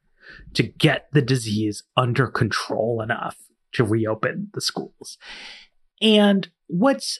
[0.53, 3.37] to get the disease under control enough
[3.73, 5.17] to reopen the schools.
[6.01, 7.19] And what's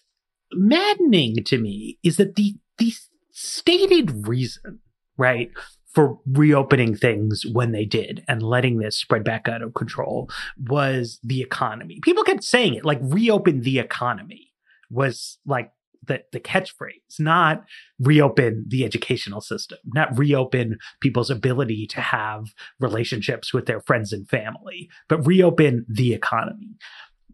[0.54, 2.94] maddening to me is that the the
[3.32, 4.80] stated reason
[5.18, 5.52] right
[5.94, 11.20] for reopening things when they did and letting this spread back out of control was
[11.24, 12.00] the economy.
[12.02, 14.52] People kept saying it like reopen the economy
[14.92, 15.72] was like
[16.06, 17.64] the, the catchphrase, not
[18.00, 24.28] reopen the educational system, not reopen people's ability to have relationships with their friends and
[24.28, 26.78] family, but reopen the economy.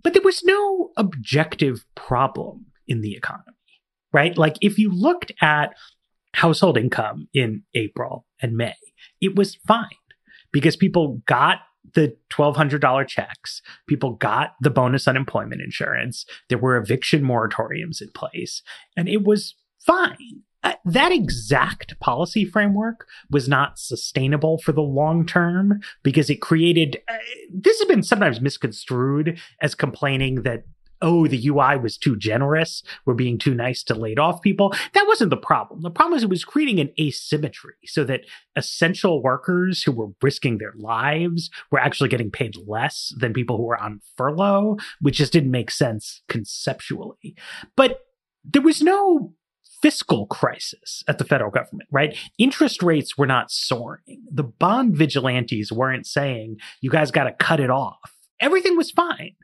[0.03, 3.43] But there was no objective problem in the economy,
[4.13, 4.37] right?
[4.37, 5.73] Like if you looked at
[6.35, 8.75] household income in April and May.
[9.21, 9.87] It was fine
[10.51, 11.59] because people got
[11.93, 13.61] the $1,200 checks.
[13.87, 16.25] People got the bonus unemployment insurance.
[16.49, 18.61] There were eviction moratoriums in place,
[18.97, 20.41] and it was fine.
[20.63, 26.97] Uh, that exact policy framework was not sustainable for the long term because it created.
[27.07, 27.17] Uh,
[27.53, 30.63] this has been sometimes misconstrued as complaining that
[31.05, 32.81] oh, the UI was too generous.
[33.05, 34.73] We're being too nice to laid off people.
[34.93, 35.83] That wasn't the problem.
[35.83, 38.21] The problem is it was creating an asymmetry so that
[38.55, 43.63] essential workers who were risking their lives were actually getting paid less than people who
[43.63, 47.35] were on furlough, which just didn't make sense conceptually.
[47.75, 47.99] But
[48.43, 49.33] there was no
[49.83, 52.17] fiscal crisis at the federal government, right?
[52.39, 54.23] Interest rates were not soaring.
[54.31, 57.99] The bond vigilantes weren't saying, you guys got to cut it off.
[58.39, 59.35] Everything was fine.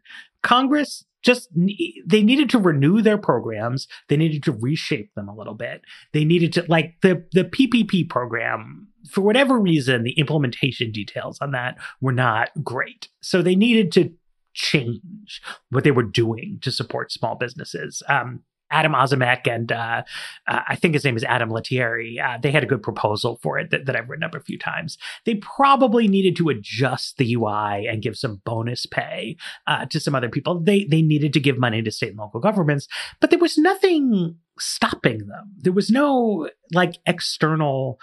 [0.41, 3.88] Congress just they needed to renew their programs.
[4.10, 5.82] They needed to reshape them a little bit.
[6.14, 11.52] They needed to like the the ppp program for whatever reason the implementation details on
[11.52, 13.10] that were not great.
[13.22, 14.12] So they needed to
[14.54, 18.04] change what they were doing to support small businesses.
[18.08, 20.04] Um, Adam Ozimek and uh,
[20.48, 22.20] uh, I think his name is Adam Lettieri.
[22.20, 24.58] Uh, they had a good proposal for it that, that, I've written up a few
[24.58, 24.98] times.
[25.26, 29.36] They probably needed to adjust the UI and give some bonus pay
[29.68, 30.60] uh, to some other people.
[30.60, 32.88] They they needed to give money to state and local governments,
[33.20, 35.52] but there was nothing stopping them.
[35.58, 38.00] There was no like external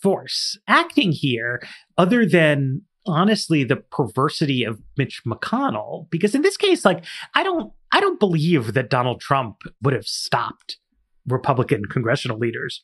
[0.00, 1.62] force acting here
[1.98, 7.72] other than honestly the perversity of Mitch McConnell because in this case like I don't
[7.92, 10.78] I don't believe that Donald Trump would have stopped
[11.26, 12.82] Republican congressional leaders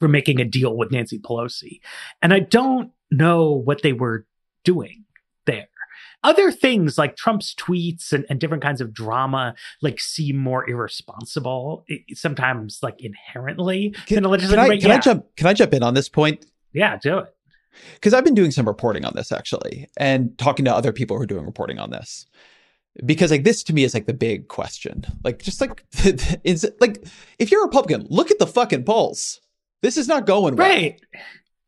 [0.00, 1.80] from making a deal with Nancy Pelosi.
[2.20, 4.26] And I don't know what they were
[4.64, 5.04] doing
[5.46, 5.68] there.
[6.22, 11.84] Other things like Trump's tweets and, and, different kinds of drama like seem more irresponsible
[12.14, 14.94] sometimes like inherently can, can, I, can yeah.
[14.94, 16.46] I jump can I jump in on this point?
[16.72, 17.33] Yeah do it
[17.94, 21.22] because I've been doing some reporting on this actually and talking to other people who
[21.22, 22.26] are doing reporting on this.
[23.04, 25.04] Because like this to me is like the big question.
[25.24, 25.84] Like just like
[26.44, 27.04] is it, like
[27.38, 29.40] if you're a Republican, look at the fucking polls.
[29.82, 30.68] This is not going well.
[30.68, 31.00] Right.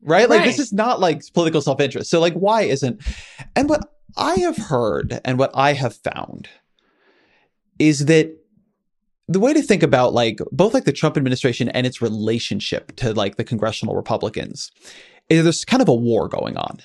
[0.02, 0.28] Right?
[0.28, 0.46] Like right.
[0.46, 2.10] this is not like political self-interest.
[2.10, 3.02] So like why isn't
[3.56, 6.48] and what I have heard and what I have found
[7.78, 8.32] is that
[9.28, 13.12] the way to think about like both like the Trump administration and its relationship to
[13.12, 14.70] like the congressional Republicans
[15.30, 16.78] Eh, there's kind of a war going on.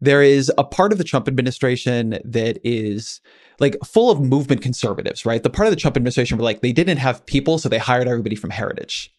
[0.00, 3.20] There is a part of the Trump administration that is
[3.58, 5.42] like full of movement conservatives, right?
[5.42, 8.06] The part of the Trump administration were like they didn't have people, so they hired
[8.06, 9.12] everybody from Heritage.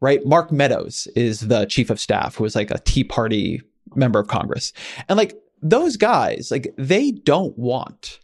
[0.00, 0.24] Right?
[0.26, 3.62] Mark Meadows is the chief of staff who was like a Tea Party
[3.94, 4.72] member of Congress.
[5.08, 8.18] And like those guys, like they don't want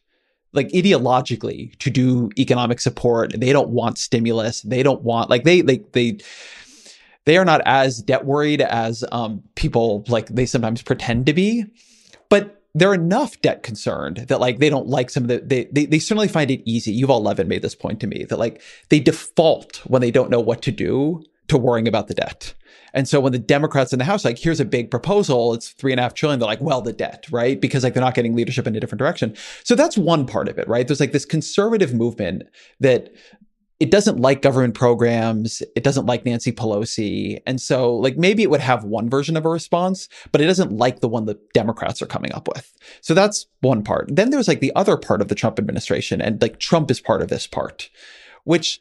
[0.52, 3.32] like ideologically to do economic support.
[3.38, 4.62] They don't want stimulus.
[4.62, 6.24] They don't want like they like they, they
[7.28, 11.66] they are not as debt worried as um, people like they sometimes pretend to be,
[12.30, 15.84] but they're enough debt concerned that like they don't like some of the they, they
[15.84, 16.98] they certainly find it easy.
[16.98, 20.40] Yuval Levin made this point to me that like they default when they don't know
[20.40, 22.54] what to do to worrying about the debt.
[22.94, 25.92] And so when the Democrats in the House, like, here's a big proposal, it's three
[25.92, 27.60] and a half trillion, they're like, well, the debt, right?
[27.60, 29.36] Because like they're not getting leadership in a different direction.
[29.64, 30.86] So that's one part of it, right?
[30.86, 32.44] There's like this conservative movement
[32.80, 33.12] that
[33.80, 35.62] it doesn't like government programs.
[35.76, 37.40] It doesn't like Nancy Pelosi.
[37.46, 40.72] And so, like, maybe it would have one version of a response, but it doesn't
[40.72, 42.72] like the one the Democrats are coming up with.
[43.02, 44.08] So that's one part.
[44.10, 47.22] Then there's like the other part of the Trump administration, and like Trump is part
[47.22, 47.88] of this part,
[48.42, 48.80] which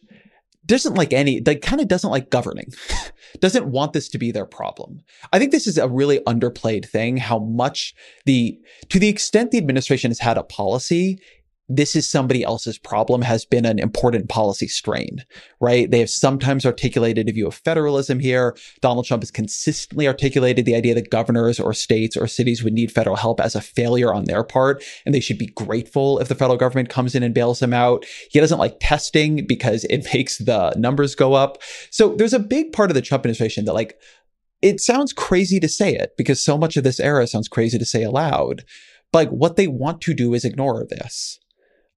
[0.65, 2.73] doesn't like any, like, kind of doesn't like governing,
[3.39, 5.01] doesn't want this to be their problem.
[5.31, 7.93] I think this is a really underplayed thing how much
[8.25, 11.21] the, to the extent the administration has had a policy,
[11.69, 15.25] this is somebody else's problem has been an important policy strain,
[15.59, 15.91] right?
[15.91, 18.55] They have sometimes articulated a view of federalism here.
[18.81, 22.91] Donald Trump has consistently articulated the idea that governors or states or cities would need
[22.91, 26.35] federal help as a failure on their part, and they should be grateful if the
[26.35, 28.05] federal government comes in and bails them out.
[28.31, 31.61] He doesn't like testing because it makes the numbers go up.
[31.89, 33.99] So there's a big part of the Trump administration that like,
[34.61, 37.85] it sounds crazy to say it because so much of this era sounds crazy to
[37.85, 38.63] say aloud.
[39.11, 41.39] But like what they want to do is ignore this.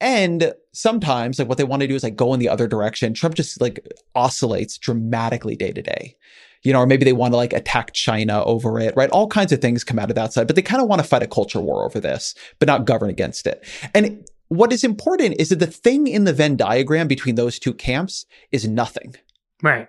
[0.01, 3.13] And sometimes like what they want to do is like go in the other direction.
[3.15, 6.17] Trump just like oscillates dramatically day to day.
[6.63, 9.09] You know, or maybe they want to like attack China over it, right?
[9.11, 11.09] All kinds of things come out of that side, but they kind of want to
[11.09, 13.65] fight a culture war over this, but not govern against it.
[13.95, 17.73] And what is important is that the thing in the Venn diagram between those two
[17.73, 19.15] camps is nothing.
[19.63, 19.89] Right.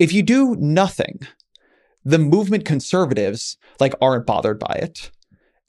[0.00, 1.20] If you do nothing,
[2.04, 5.10] the movement conservatives like aren't bothered by it.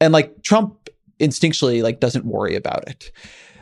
[0.01, 3.11] And like Trump instinctually like doesn't worry about it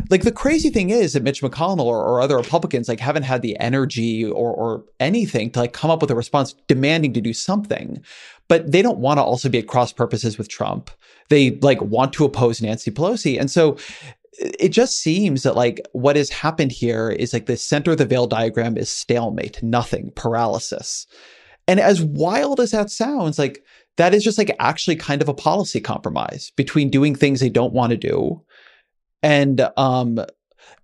[0.09, 3.41] like the crazy thing is that Mitch McConnell or, or, other Republicans like haven't had
[3.41, 7.33] the energy or or anything to like come up with a response demanding to do
[7.33, 8.03] something.
[8.47, 10.89] But they don't want to also be at cross purposes with Trump.
[11.29, 13.39] They like want to oppose Nancy Pelosi.
[13.39, 13.77] And so
[14.39, 18.05] it just seems that like what has happened here is like the center of the
[18.05, 21.07] Venn diagram is stalemate, nothing, paralysis.
[21.67, 23.63] And as wild as that sounds, like
[23.97, 27.73] that is just like actually kind of a policy compromise between doing things they don't
[27.73, 28.41] want to do
[29.23, 30.19] and um,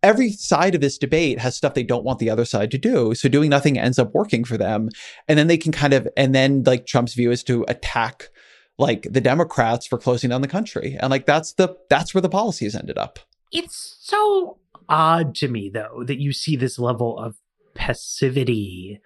[0.02, 3.16] every side of this debate has stuff they don't want the other side to do.
[3.16, 4.90] So doing nothing ends up working for them.
[5.28, 8.30] And then they can kind of, and then like Trump's view is to attack
[8.78, 10.98] like the Democrats for closing down the country.
[11.00, 13.20] And like that's the, that's where the policies ended up.
[13.52, 14.58] It's so
[14.90, 17.38] odd to me though that you see this level of
[17.76, 19.00] passivity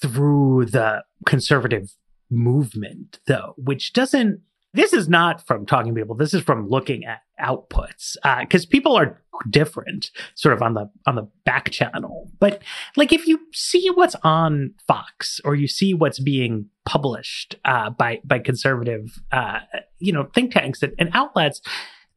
[0.00, 1.94] through the conservative
[2.32, 4.40] movement though, which doesn't
[4.74, 6.16] this is not from talking to people.
[6.16, 9.20] This is from looking at outputs because uh, people are
[9.50, 12.30] different, sort of on the on the back channel.
[12.40, 12.62] But
[12.96, 18.20] like if you see what's on Fox or you see what's being published uh, by
[18.24, 19.60] by conservative, uh,
[19.98, 21.60] you know, think tanks and, and outlets,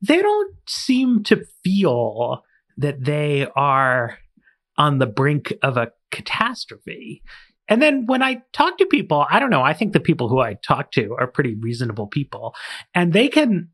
[0.02, 2.44] they don't seem to feel
[2.78, 4.18] that they are
[4.78, 7.22] on the brink of a catastrophe.
[7.68, 10.40] And then when I talk to people, I don't know, I think the people who
[10.40, 12.56] I talk to are pretty reasonable people
[12.94, 13.70] and they can,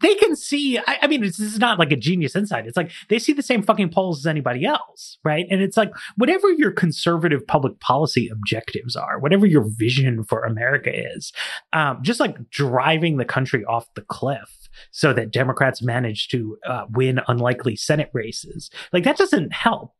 [0.00, 2.66] they can see, I, I mean, this is not like a genius insight.
[2.66, 5.46] It's like they see the same fucking polls as anybody else, right?
[5.50, 10.90] And it's like whatever your conservative public policy objectives are, whatever your vision for America
[10.92, 11.32] is,
[11.72, 16.84] um, just like driving the country off the cliff so that Democrats manage to uh,
[16.90, 19.94] win unlikely Senate races, like that doesn't help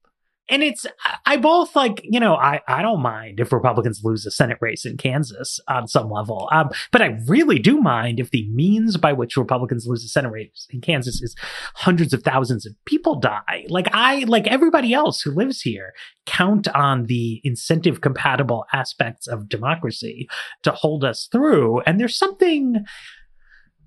[0.49, 0.87] and it's
[1.25, 4.85] I both like you know I I don't mind if Republicans lose a Senate race
[4.85, 9.13] in Kansas on some level, um, but I really do mind if the means by
[9.13, 11.35] which Republicans lose a Senate race in Kansas is
[11.75, 13.67] hundreds of thousands of people die.
[13.69, 15.93] Like I like everybody else who lives here
[16.27, 20.29] count on the incentive compatible aspects of democracy
[20.63, 22.85] to hold us through, and there's something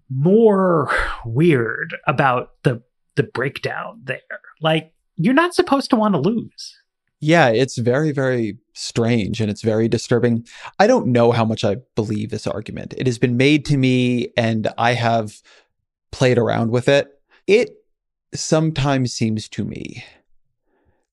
[0.10, 0.89] more
[1.26, 2.82] weird about the
[3.16, 4.22] the breakdown there,
[4.62, 6.76] like you're not supposed to want to lose.
[7.20, 10.45] Yeah, it's very, very strange and it's very disturbing.
[10.80, 12.93] I don't know how much I believe this argument.
[12.95, 15.41] It has been made to me, and I have
[16.11, 17.09] played around with it,
[17.47, 17.72] it
[18.34, 20.03] sometimes seems to me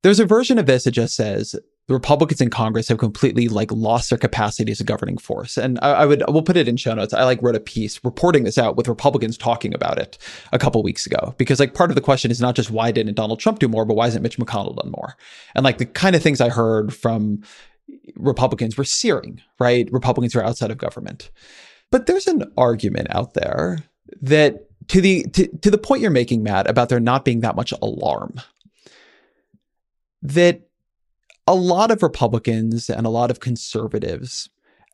[0.02, 1.57] there's a version of this that just says
[1.87, 5.59] the Republicans in Congress have completely like lost their capacity as a governing force.
[5.59, 7.12] And I, I would we'll put it in show notes.
[7.12, 10.16] I like wrote a piece reporting this out with Republicans talking about it
[10.53, 11.35] a couple weeks ago.
[11.37, 13.85] Because like part of the question is not just why didn't Donald Trump do more,
[13.85, 15.16] but why hasn't Mitch McConnell done more?
[15.55, 17.43] And like the kind of things I heard from
[18.16, 19.91] Republicans were searing, right?
[19.93, 21.30] Republicans who are outside of government.
[21.91, 23.78] But there's an argument out there
[24.22, 27.57] that to the to, to the point you're making, Matt, about there not being that
[27.57, 28.41] much alarm,
[30.22, 30.62] that
[31.47, 34.49] a lot of Republicans and a lot of conservatives,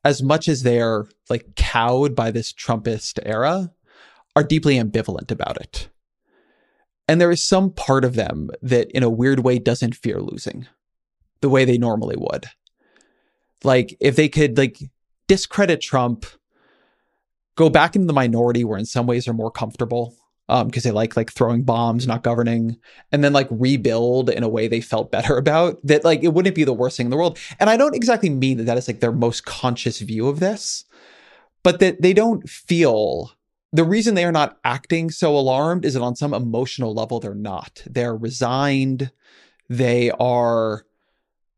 [0.05, 3.73] as much as they are like cowed by this Trumpist era,
[4.35, 5.89] are deeply ambivalent about it.
[7.09, 10.69] And there is some part of them that, in a weird way, doesn't fear losing
[11.41, 12.47] the way they normally would.
[13.65, 14.79] Like, if they could, like,
[15.27, 16.25] discredit Trump,
[17.57, 20.17] go back into the minority where in some ways are more comfortable,
[20.65, 22.77] because um, they like like throwing bombs, not governing,
[23.13, 25.79] and then like rebuild in a way they felt better about.
[25.85, 27.39] That like it wouldn't be the worst thing in the world.
[27.61, 30.85] And I don't exactly mean that that is like their most conscious view of this,
[31.63, 33.33] but that they don't feel
[33.73, 37.35] the reason they are not acting so alarmed is that on some emotional level they're
[37.35, 37.83] not.
[37.87, 39.13] They're resigned.
[39.69, 40.85] They are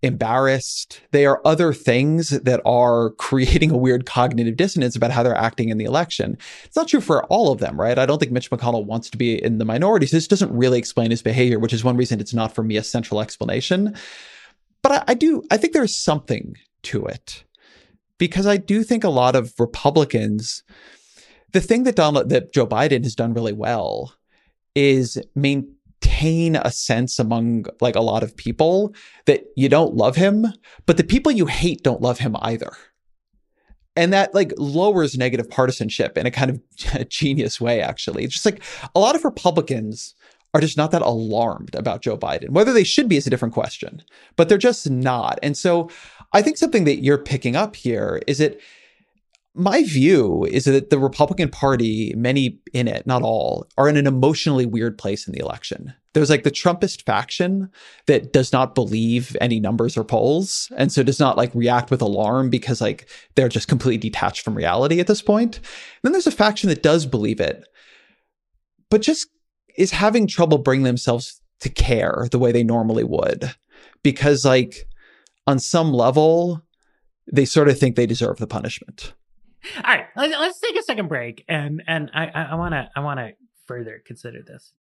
[0.02, 1.00] embarrassed.
[1.12, 5.68] They are other things that are creating a weird cognitive dissonance about how they're acting
[5.68, 6.36] in the election.
[6.64, 7.98] It's not true for all of them, right?
[7.98, 10.06] I don't think Mitch McConnell wants to be in the minority.
[10.06, 12.76] So this doesn't really explain his behavior, which is one reason it's not for me
[12.76, 13.96] a central explanation.
[14.82, 17.44] But I, I do, I think there's something to it
[18.18, 20.64] because I do think a lot of Republicans,
[21.52, 24.14] the thing that Donald, that Joe Biden has done really well
[24.74, 25.76] is maintain
[26.22, 28.94] maintain a sense among like a lot of people
[29.26, 30.46] that you don't love him,
[30.86, 32.72] but the people you hate don't love him either.
[33.94, 38.24] And that like lowers negative partisanship in a kind of genius way, actually.
[38.24, 38.62] It's just like
[38.94, 40.14] a lot of Republicans
[40.54, 42.50] are just not that alarmed about Joe Biden.
[42.50, 44.02] Whether they should be is a different question,
[44.36, 45.38] but they're just not.
[45.42, 45.90] And so
[46.32, 48.60] I think something that you're picking up here is that
[49.54, 54.06] my view is that the Republican Party, many in it, not all, are in an
[54.06, 55.92] emotionally weird place in the election.
[56.14, 57.70] There's like the Trumpist faction
[58.06, 62.00] that does not believe any numbers or polls, and so does not like react with
[62.00, 65.56] alarm because like they're just completely detached from reality at this point.
[65.56, 65.64] And
[66.02, 67.66] then there's a faction that does believe it,
[68.90, 69.28] but just
[69.76, 73.54] is having trouble bringing themselves to care the way they normally would
[74.02, 74.88] because like
[75.46, 76.62] on some level
[77.32, 79.14] they sort of think they deserve the punishment.
[79.84, 83.20] All right, let's take a second break, and and I I want to I want
[83.20, 83.32] to
[83.66, 84.72] further consider this.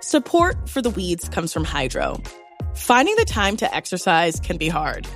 [0.00, 2.20] Support for the weeds comes from Hydrow.
[2.74, 5.08] Finding the time to exercise can be hard,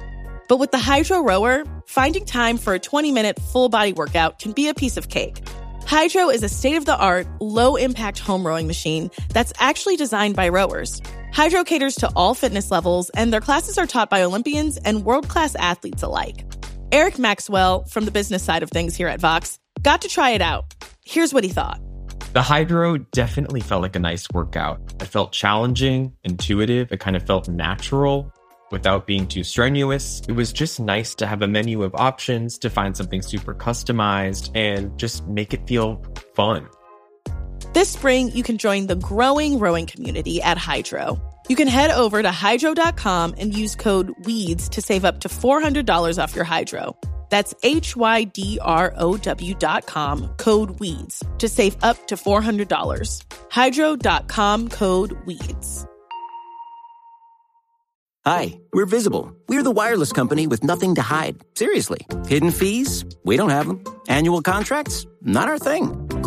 [0.49, 4.53] but with the Hydrow rower, finding time for a 20 minute full body workout can
[4.53, 5.43] be a piece of cake.
[5.87, 10.37] Hydrow is a state of the art, low impact home rowing machine that's actually designed
[10.37, 11.01] by rowers.
[11.33, 15.29] Hydrow caters to all fitness levels, and their classes are taught by Olympians and world
[15.29, 16.45] class athletes alike.
[16.91, 20.41] Eric Maxwell, from the business side of things here at Vox, got to try it
[20.41, 20.75] out.
[21.05, 21.79] Here's what he thought.
[22.33, 24.81] The Hydrow definitely felt like a nice workout.
[24.99, 28.33] It felt challenging, intuitive, it kind of felt natural
[28.71, 30.23] without being too strenuous.
[30.29, 34.51] It was just nice to have a menu of options to find something super customized
[34.55, 36.03] and just make it feel
[36.35, 36.69] fun.
[37.75, 41.21] This spring, you can join the growing rowing community at Hydrow.
[41.49, 46.23] You can head over to hydrow.com and use code WEEDS to save up to $400
[46.23, 46.97] off your Hydrow.
[47.31, 52.17] That's H Y D R O W dot com, code WEEDS to save up to
[52.17, 52.69] $400.
[53.51, 55.87] Hydrow.com code WEEDS.
[58.27, 59.33] Hi, we're Visible.
[59.49, 61.41] We're the wireless company with nothing to hide.
[61.55, 62.07] Seriously.
[62.27, 63.05] Hidden fees?
[63.25, 63.83] We don't have them.
[64.07, 65.07] Annual contracts?
[65.23, 66.08] Not our thing.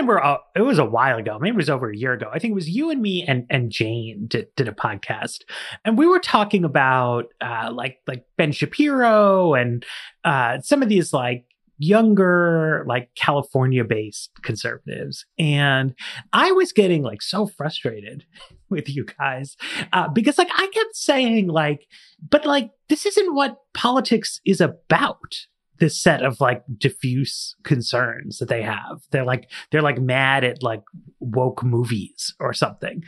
[0.00, 2.30] Remember uh, it was a while ago, maybe it was over a year ago.
[2.32, 5.40] I think it was you and me and and Jane did, did a podcast,
[5.84, 9.84] and we were talking about uh, like like Ben Shapiro and
[10.24, 11.44] uh, some of these like
[11.76, 15.94] younger like California based conservatives, and
[16.32, 18.24] I was getting like so frustrated
[18.70, 19.54] with you guys
[19.92, 21.86] uh, because like I kept saying like,
[22.26, 25.46] but like this isn't what politics is about
[25.80, 29.02] this set of like diffuse concerns that they have.
[29.10, 30.82] They're like they're like mad at like
[31.18, 33.02] woke movies or something.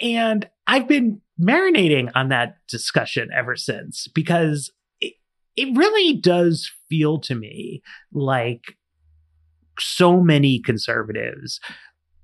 [0.00, 5.14] And I've been marinating on that discussion ever since because it,
[5.56, 8.76] it really does feel to me like
[9.78, 11.60] so many conservatives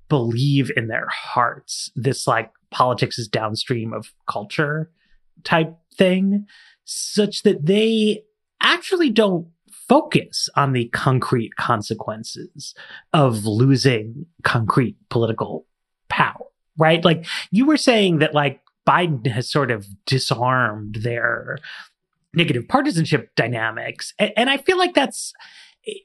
[0.08, 4.90] believe in their hearts this like politics is downstream of culture
[5.44, 6.46] type thing
[6.84, 8.22] such that they
[8.60, 9.46] actually don't
[9.90, 12.76] focus on the concrete consequences
[13.12, 15.66] of losing concrete political
[16.08, 16.46] power,
[16.78, 17.04] right?
[17.04, 21.58] Like you were saying that like Biden has sort of disarmed their
[22.32, 24.14] negative partisanship dynamics.
[24.16, 25.32] And, and I feel like that's,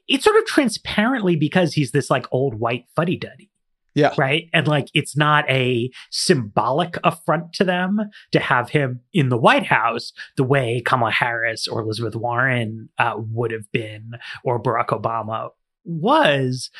[0.08, 3.52] it's sort of transparently because he's this like old white fuddy duddy.
[3.96, 4.12] Yeah.
[4.18, 4.50] Right.
[4.52, 7.98] And like, it's not a symbolic affront to them
[8.32, 13.14] to have him in the White House the way Kamala Harris or Elizabeth Warren uh,
[13.16, 14.12] would have been
[14.44, 15.48] or Barack Obama
[15.84, 16.70] was.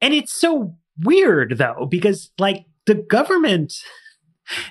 [0.00, 3.74] And it's so weird though, because like the government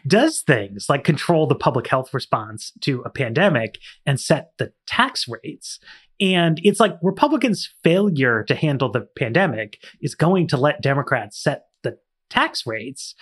[0.06, 5.26] does things like control the public health response to a pandemic and set the tax
[5.28, 5.80] rates.
[6.20, 11.64] And it's like Republicans' failure to handle the pandemic is going to let Democrats set
[12.34, 13.16] tax rates.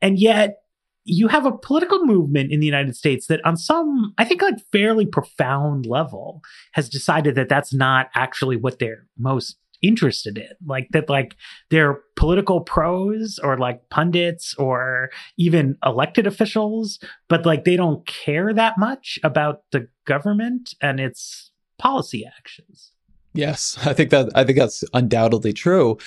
[0.00, 0.58] And yet
[1.04, 4.60] you have a political movement in the United States that on some, I think like
[4.70, 6.42] fairly profound level
[6.72, 10.52] has decided that that's not actually what they're most interested in.
[10.64, 11.34] Like that, like
[11.70, 18.54] their political pros or like pundits or even elected officials, but like they don't care
[18.54, 22.92] that much about the government and its policy actions.
[23.34, 25.98] Yes, I think that I think that's undoubtedly true.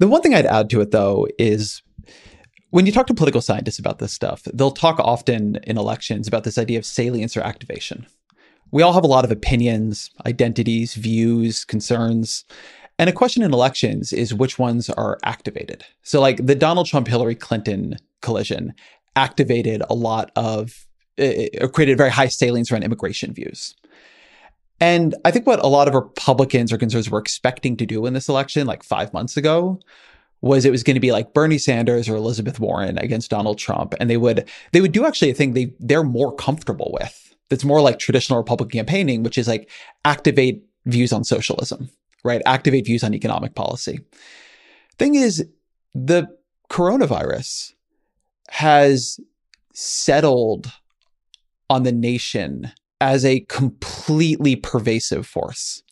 [0.00, 1.82] The one thing I'd add to it, though, is
[2.74, 6.42] when you talk to political scientists about this stuff, they'll talk often in elections about
[6.42, 8.04] this idea of salience or activation.
[8.72, 12.44] We all have a lot of opinions, identities, views, concerns.
[12.98, 15.84] And a question in elections is which ones are activated.
[16.02, 18.74] So, like the Donald Trump Hillary Clinton collision
[19.14, 20.84] activated a lot of,
[21.16, 23.76] eh, eh, it created very high salience around immigration views.
[24.80, 28.14] And I think what a lot of Republicans or conservatives were expecting to do in
[28.14, 29.78] this election, like five months ago,
[30.44, 33.94] was it was going to be like Bernie Sanders or Elizabeth Warren against Donald Trump,
[33.98, 37.34] and they would they would do actually a thing they they're more comfortable with.
[37.48, 39.70] That's more like traditional Republican campaigning, which is like
[40.04, 41.88] activate views on socialism,
[42.24, 42.42] right?
[42.44, 44.00] Activate views on economic policy.
[44.98, 45.46] Thing is,
[45.94, 46.28] the
[46.70, 47.72] coronavirus
[48.50, 49.18] has
[49.72, 50.72] settled
[51.70, 52.70] on the nation
[53.00, 55.82] as a completely pervasive force.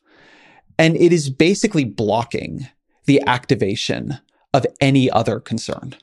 [0.78, 2.68] And it is basically blocking
[3.07, 4.18] the activation
[4.55, 5.96] of any other concern.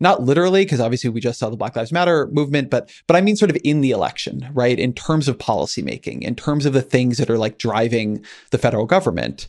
[0.00, 3.20] Not literally, because obviously we just saw the Black Lives Matter movement, but but I
[3.20, 4.78] mean sort of in the election, right?
[4.78, 8.86] In terms of policymaking, in terms of the things that are like driving the federal
[8.86, 9.48] government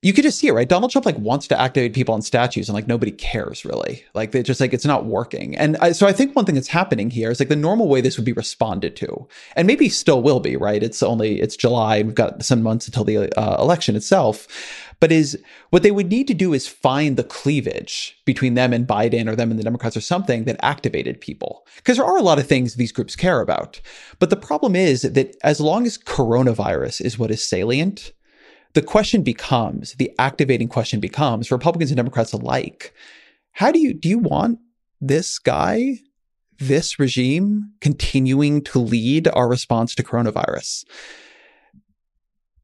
[0.00, 0.68] you could just see it, right?
[0.68, 4.04] Donald Trump like wants to activate people on statues and like nobody cares really.
[4.14, 5.56] Like they just like it's not working.
[5.56, 8.00] And I, so I think one thing that's happening here is like the normal way
[8.00, 9.26] this would be responded to,
[9.56, 10.82] and maybe still will be, right?
[10.84, 12.02] It's only it's July.
[12.02, 14.46] We've got some months until the uh, election itself.
[15.00, 15.40] But is
[15.70, 19.36] what they would need to do is find the cleavage between them and Biden or
[19.36, 21.64] them and the Democrats or something that activated people.
[21.76, 23.80] Because there are a lot of things these groups care about.
[24.18, 28.12] But the problem is that as long as coronavirus is what is salient,
[28.74, 32.92] the question becomes the activating question becomes Republicans and Democrats alike.
[33.52, 34.58] How do you do you want
[35.00, 35.98] this guy,
[36.58, 40.84] this regime continuing to lead our response to coronavirus?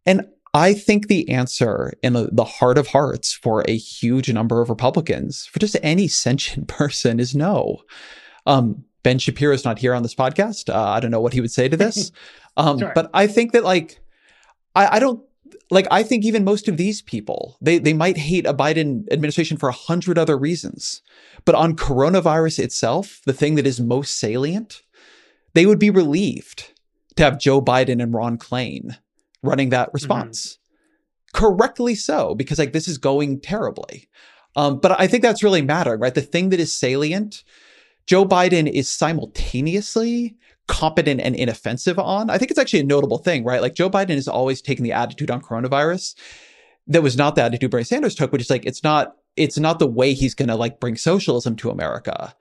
[0.07, 4.71] And I think the answer in the heart of hearts for a huge number of
[4.71, 7.83] Republicans, for just any sentient person, is no.
[8.47, 10.73] Um, ben Shapiro is not here on this podcast.
[10.73, 12.11] Uh, I don't know what he would say to this.
[12.57, 12.93] Um, sure.
[12.95, 13.99] But I think that, like,
[14.77, 15.21] I, I don't
[15.73, 19.57] like I think even most of these people, they they might hate a Biden administration
[19.57, 21.03] for a hundred other reasons.
[21.45, 24.83] But on coronavirus itself, the thing that is most salient,
[25.55, 26.73] they would be relieved
[27.17, 28.99] to have Joe Biden and Ron Klain
[29.45, 29.95] running that mm-hmm.
[29.95, 30.47] response.
[30.47, 30.61] Mm-hmm.
[31.39, 34.09] Correctly so, because like this is going terribly.
[34.57, 36.15] Um, but I think that's really mattering, right?
[36.15, 37.43] The thing that is salient,
[38.07, 40.37] Joe Biden is simultaneously
[40.69, 42.31] competent and inoffensive on.
[42.31, 43.61] I think it's actually a notable thing, right?
[43.61, 46.15] Like Joe Biden has always taken the attitude on coronavirus
[46.87, 49.79] that was not the attitude Bernie Sanders took, which is like it's not it's not
[49.79, 52.35] the way he's going to like bring socialism to America.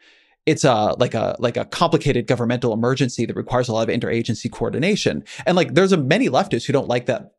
[0.45, 4.51] It's a like a like a complicated governmental emergency that requires a lot of interagency
[4.51, 5.23] coordination.
[5.45, 7.33] And like there's a many leftists who don't like that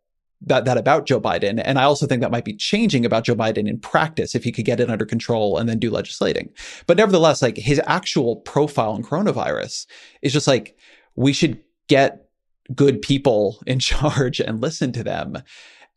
[0.47, 1.61] that that about Joe Biden.
[1.65, 4.53] And I also think that might be changing about Joe Biden in practice if he
[4.53, 6.51] could get it under control and then do legislating.
[6.87, 9.87] But nevertheless, like his actual profile on coronavirus
[10.23, 10.77] is just like
[11.17, 12.29] we should get
[12.75, 15.43] good people in charge and listen to them.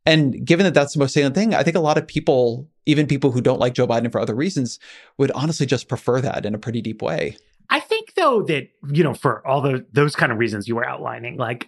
[0.07, 3.07] And given that that's the most salient thing, I think a lot of people, even
[3.07, 4.79] people who don't like Joe Biden for other reasons,
[5.17, 7.35] would honestly just prefer that in a pretty deep way.
[7.69, 10.87] I think though that you know for all the those kind of reasons you were
[10.87, 11.67] outlining, like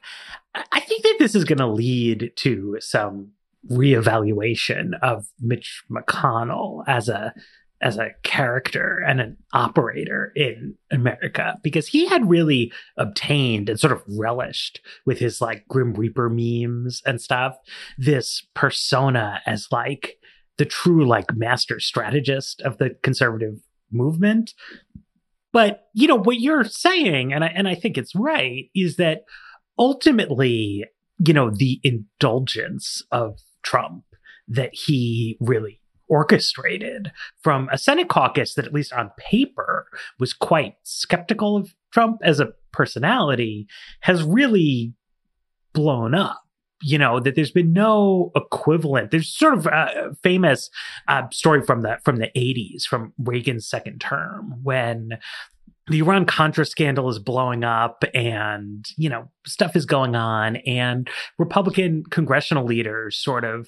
[0.55, 3.31] I think that this is going to lead to some
[3.69, 7.33] reevaluation of Mitch McConnell as a
[7.81, 13.93] as a character and an operator in America because he had really obtained and sort
[13.93, 17.55] of relished with his like Grim Reaper memes and stuff
[17.97, 20.17] this persona as like
[20.57, 23.55] the true like master strategist of the conservative
[23.91, 24.53] movement.
[25.51, 29.23] But you know what you're saying, and I and I think it's right, is that
[29.79, 30.85] ultimately,
[31.17, 34.03] you know, the indulgence of Trump
[34.47, 35.78] that he really
[36.09, 39.87] orchestrated from a Senate caucus that, at least on paper,
[40.19, 43.67] was quite skeptical of Trump as a personality,
[44.01, 44.93] has really
[45.73, 46.41] blown up.
[46.81, 49.11] You know that there's been no equivalent.
[49.11, 50.69] There's sort of a famous
[51.09, 55.19] uh, story from the from the 80s, from Reagan's second term, when
[55.89, 61.09] the Iran Contra scandal is blowing up and, you know, stuff is going on and
[61.37, 63.67] Republican congressional leaders sort of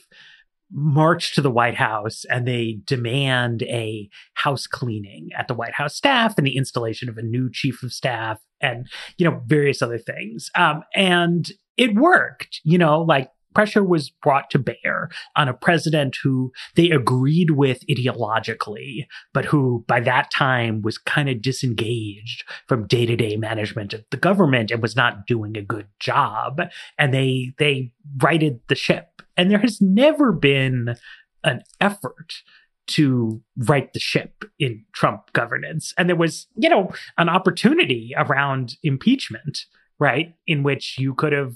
[0.71, 5.95] march to the White House and they demand a house cleaning at the White House
[5.95, 9.97] staff and the installation of a new chief of staff and, you know, various other
[9.97, 10.49] things.
[10.55, 16.17] Um, and it worked, you know, like pressure was brought to bear on a president
[16.23, 22.87] who they agreed with ideologically, but who by that time was kind of disengaged from
[22.87, 26.61] day to day management of the government and was not doing a good job.
[26.97, 29.10] And they, they righted the ship.
[29.41, 30.95] And there has never been
[31.43, 32.43] an effort
[32.89, 35.95] to right the ship in Trump governance.
[35.97, 39.65] And there was, you know, an opportunity around impeachment,
[39.97, 40.35] right?
[40.45, 41.55] In which you could have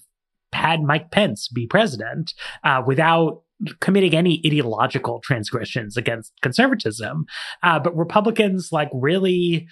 [0.52, 2.34] had Mike Pence be president
[2.64, 3.44] uh, without
[3.82, 7.28] committing any ideological transgressions against conservatism.
[7.62, 9.68] Uh, but Republicans like really,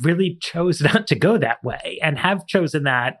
[0.00, 3.18] really chose not to go that way and have chosen that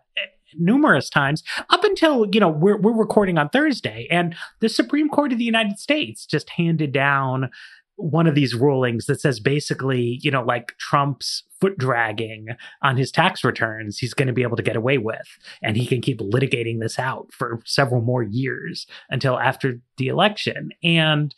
[0.56, 5.32] numerous times up until you know we're we're recording on Thursday and the Supreme Court
[5.32, 7.50] of the United States just handed down
[7.96, 12.48] one of these rulings that says basically, you know, like Trump's foot dragging
[12.82, 15.38] on his tax returns, he's going to be able to get away with.
[15.62, 20.70] And he can keep litigating this out for several more years until after the election.
[20.82, 21.34] And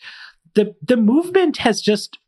[0.54, 2.18] the the movement has just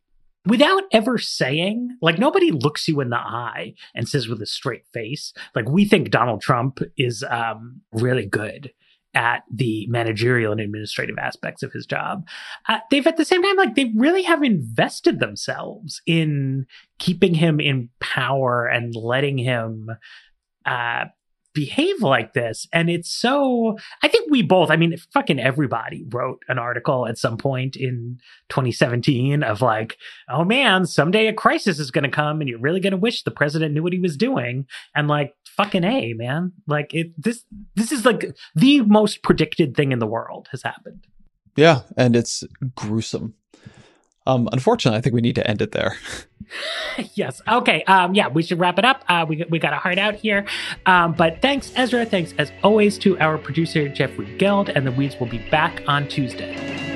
[0.47, 4.87] without ever saying, like nobody looks you in the eye and says with a straight
[4.93, 8.73] face, like we think Donald Trump is um, really good
[9.15, 12.27] at the managerial and administrative aspects of his job.
[12.69, 16.67] Uh, they've at the same time, like they really have invested themselves in
[16.99, 19.89] keeping him in power and letting him
[20.67, 21.07] uh,
[21.55, 22.69] behave like this.
[22.73, 27.17] And it's so, I think we both, I mean, fucking everybody wrote an article at
[27.17, 28.21] some point in
[28.51, 29.97] 2017 of like,
[30.29, 33.23] oh man, someday a crisis is going to come and you're really going to wish
[33.23, 34.67] the president knew what he was doing.
[34.95, 36.53] And like, fucking A, man.
[36.67, 37.45] Like it, this,
[37.77, 41.07] this is like the most predicted thing in the world has happened.
[41.57, 41.81] Yeah.
[41.97, 43.33] And it's gruesome.
[44.27, 45.97] Um, unfortunately, I think we need to end it there.
[47.15, 47.41] yes.
[47.49, 47.83] Okay.
[47.85, 49.05] Um, yeah, we should wrap it up.
[49.09, 50.47] Uh, we, we got a heart out here.
[50.87, 52.05] Um, but thanks, Ezra.
[52.07, 54.69] Thanks, as always, to our producer, Jeffrey Geld.
[54.69, 56.96] And the Weeds will be back on Tuesday.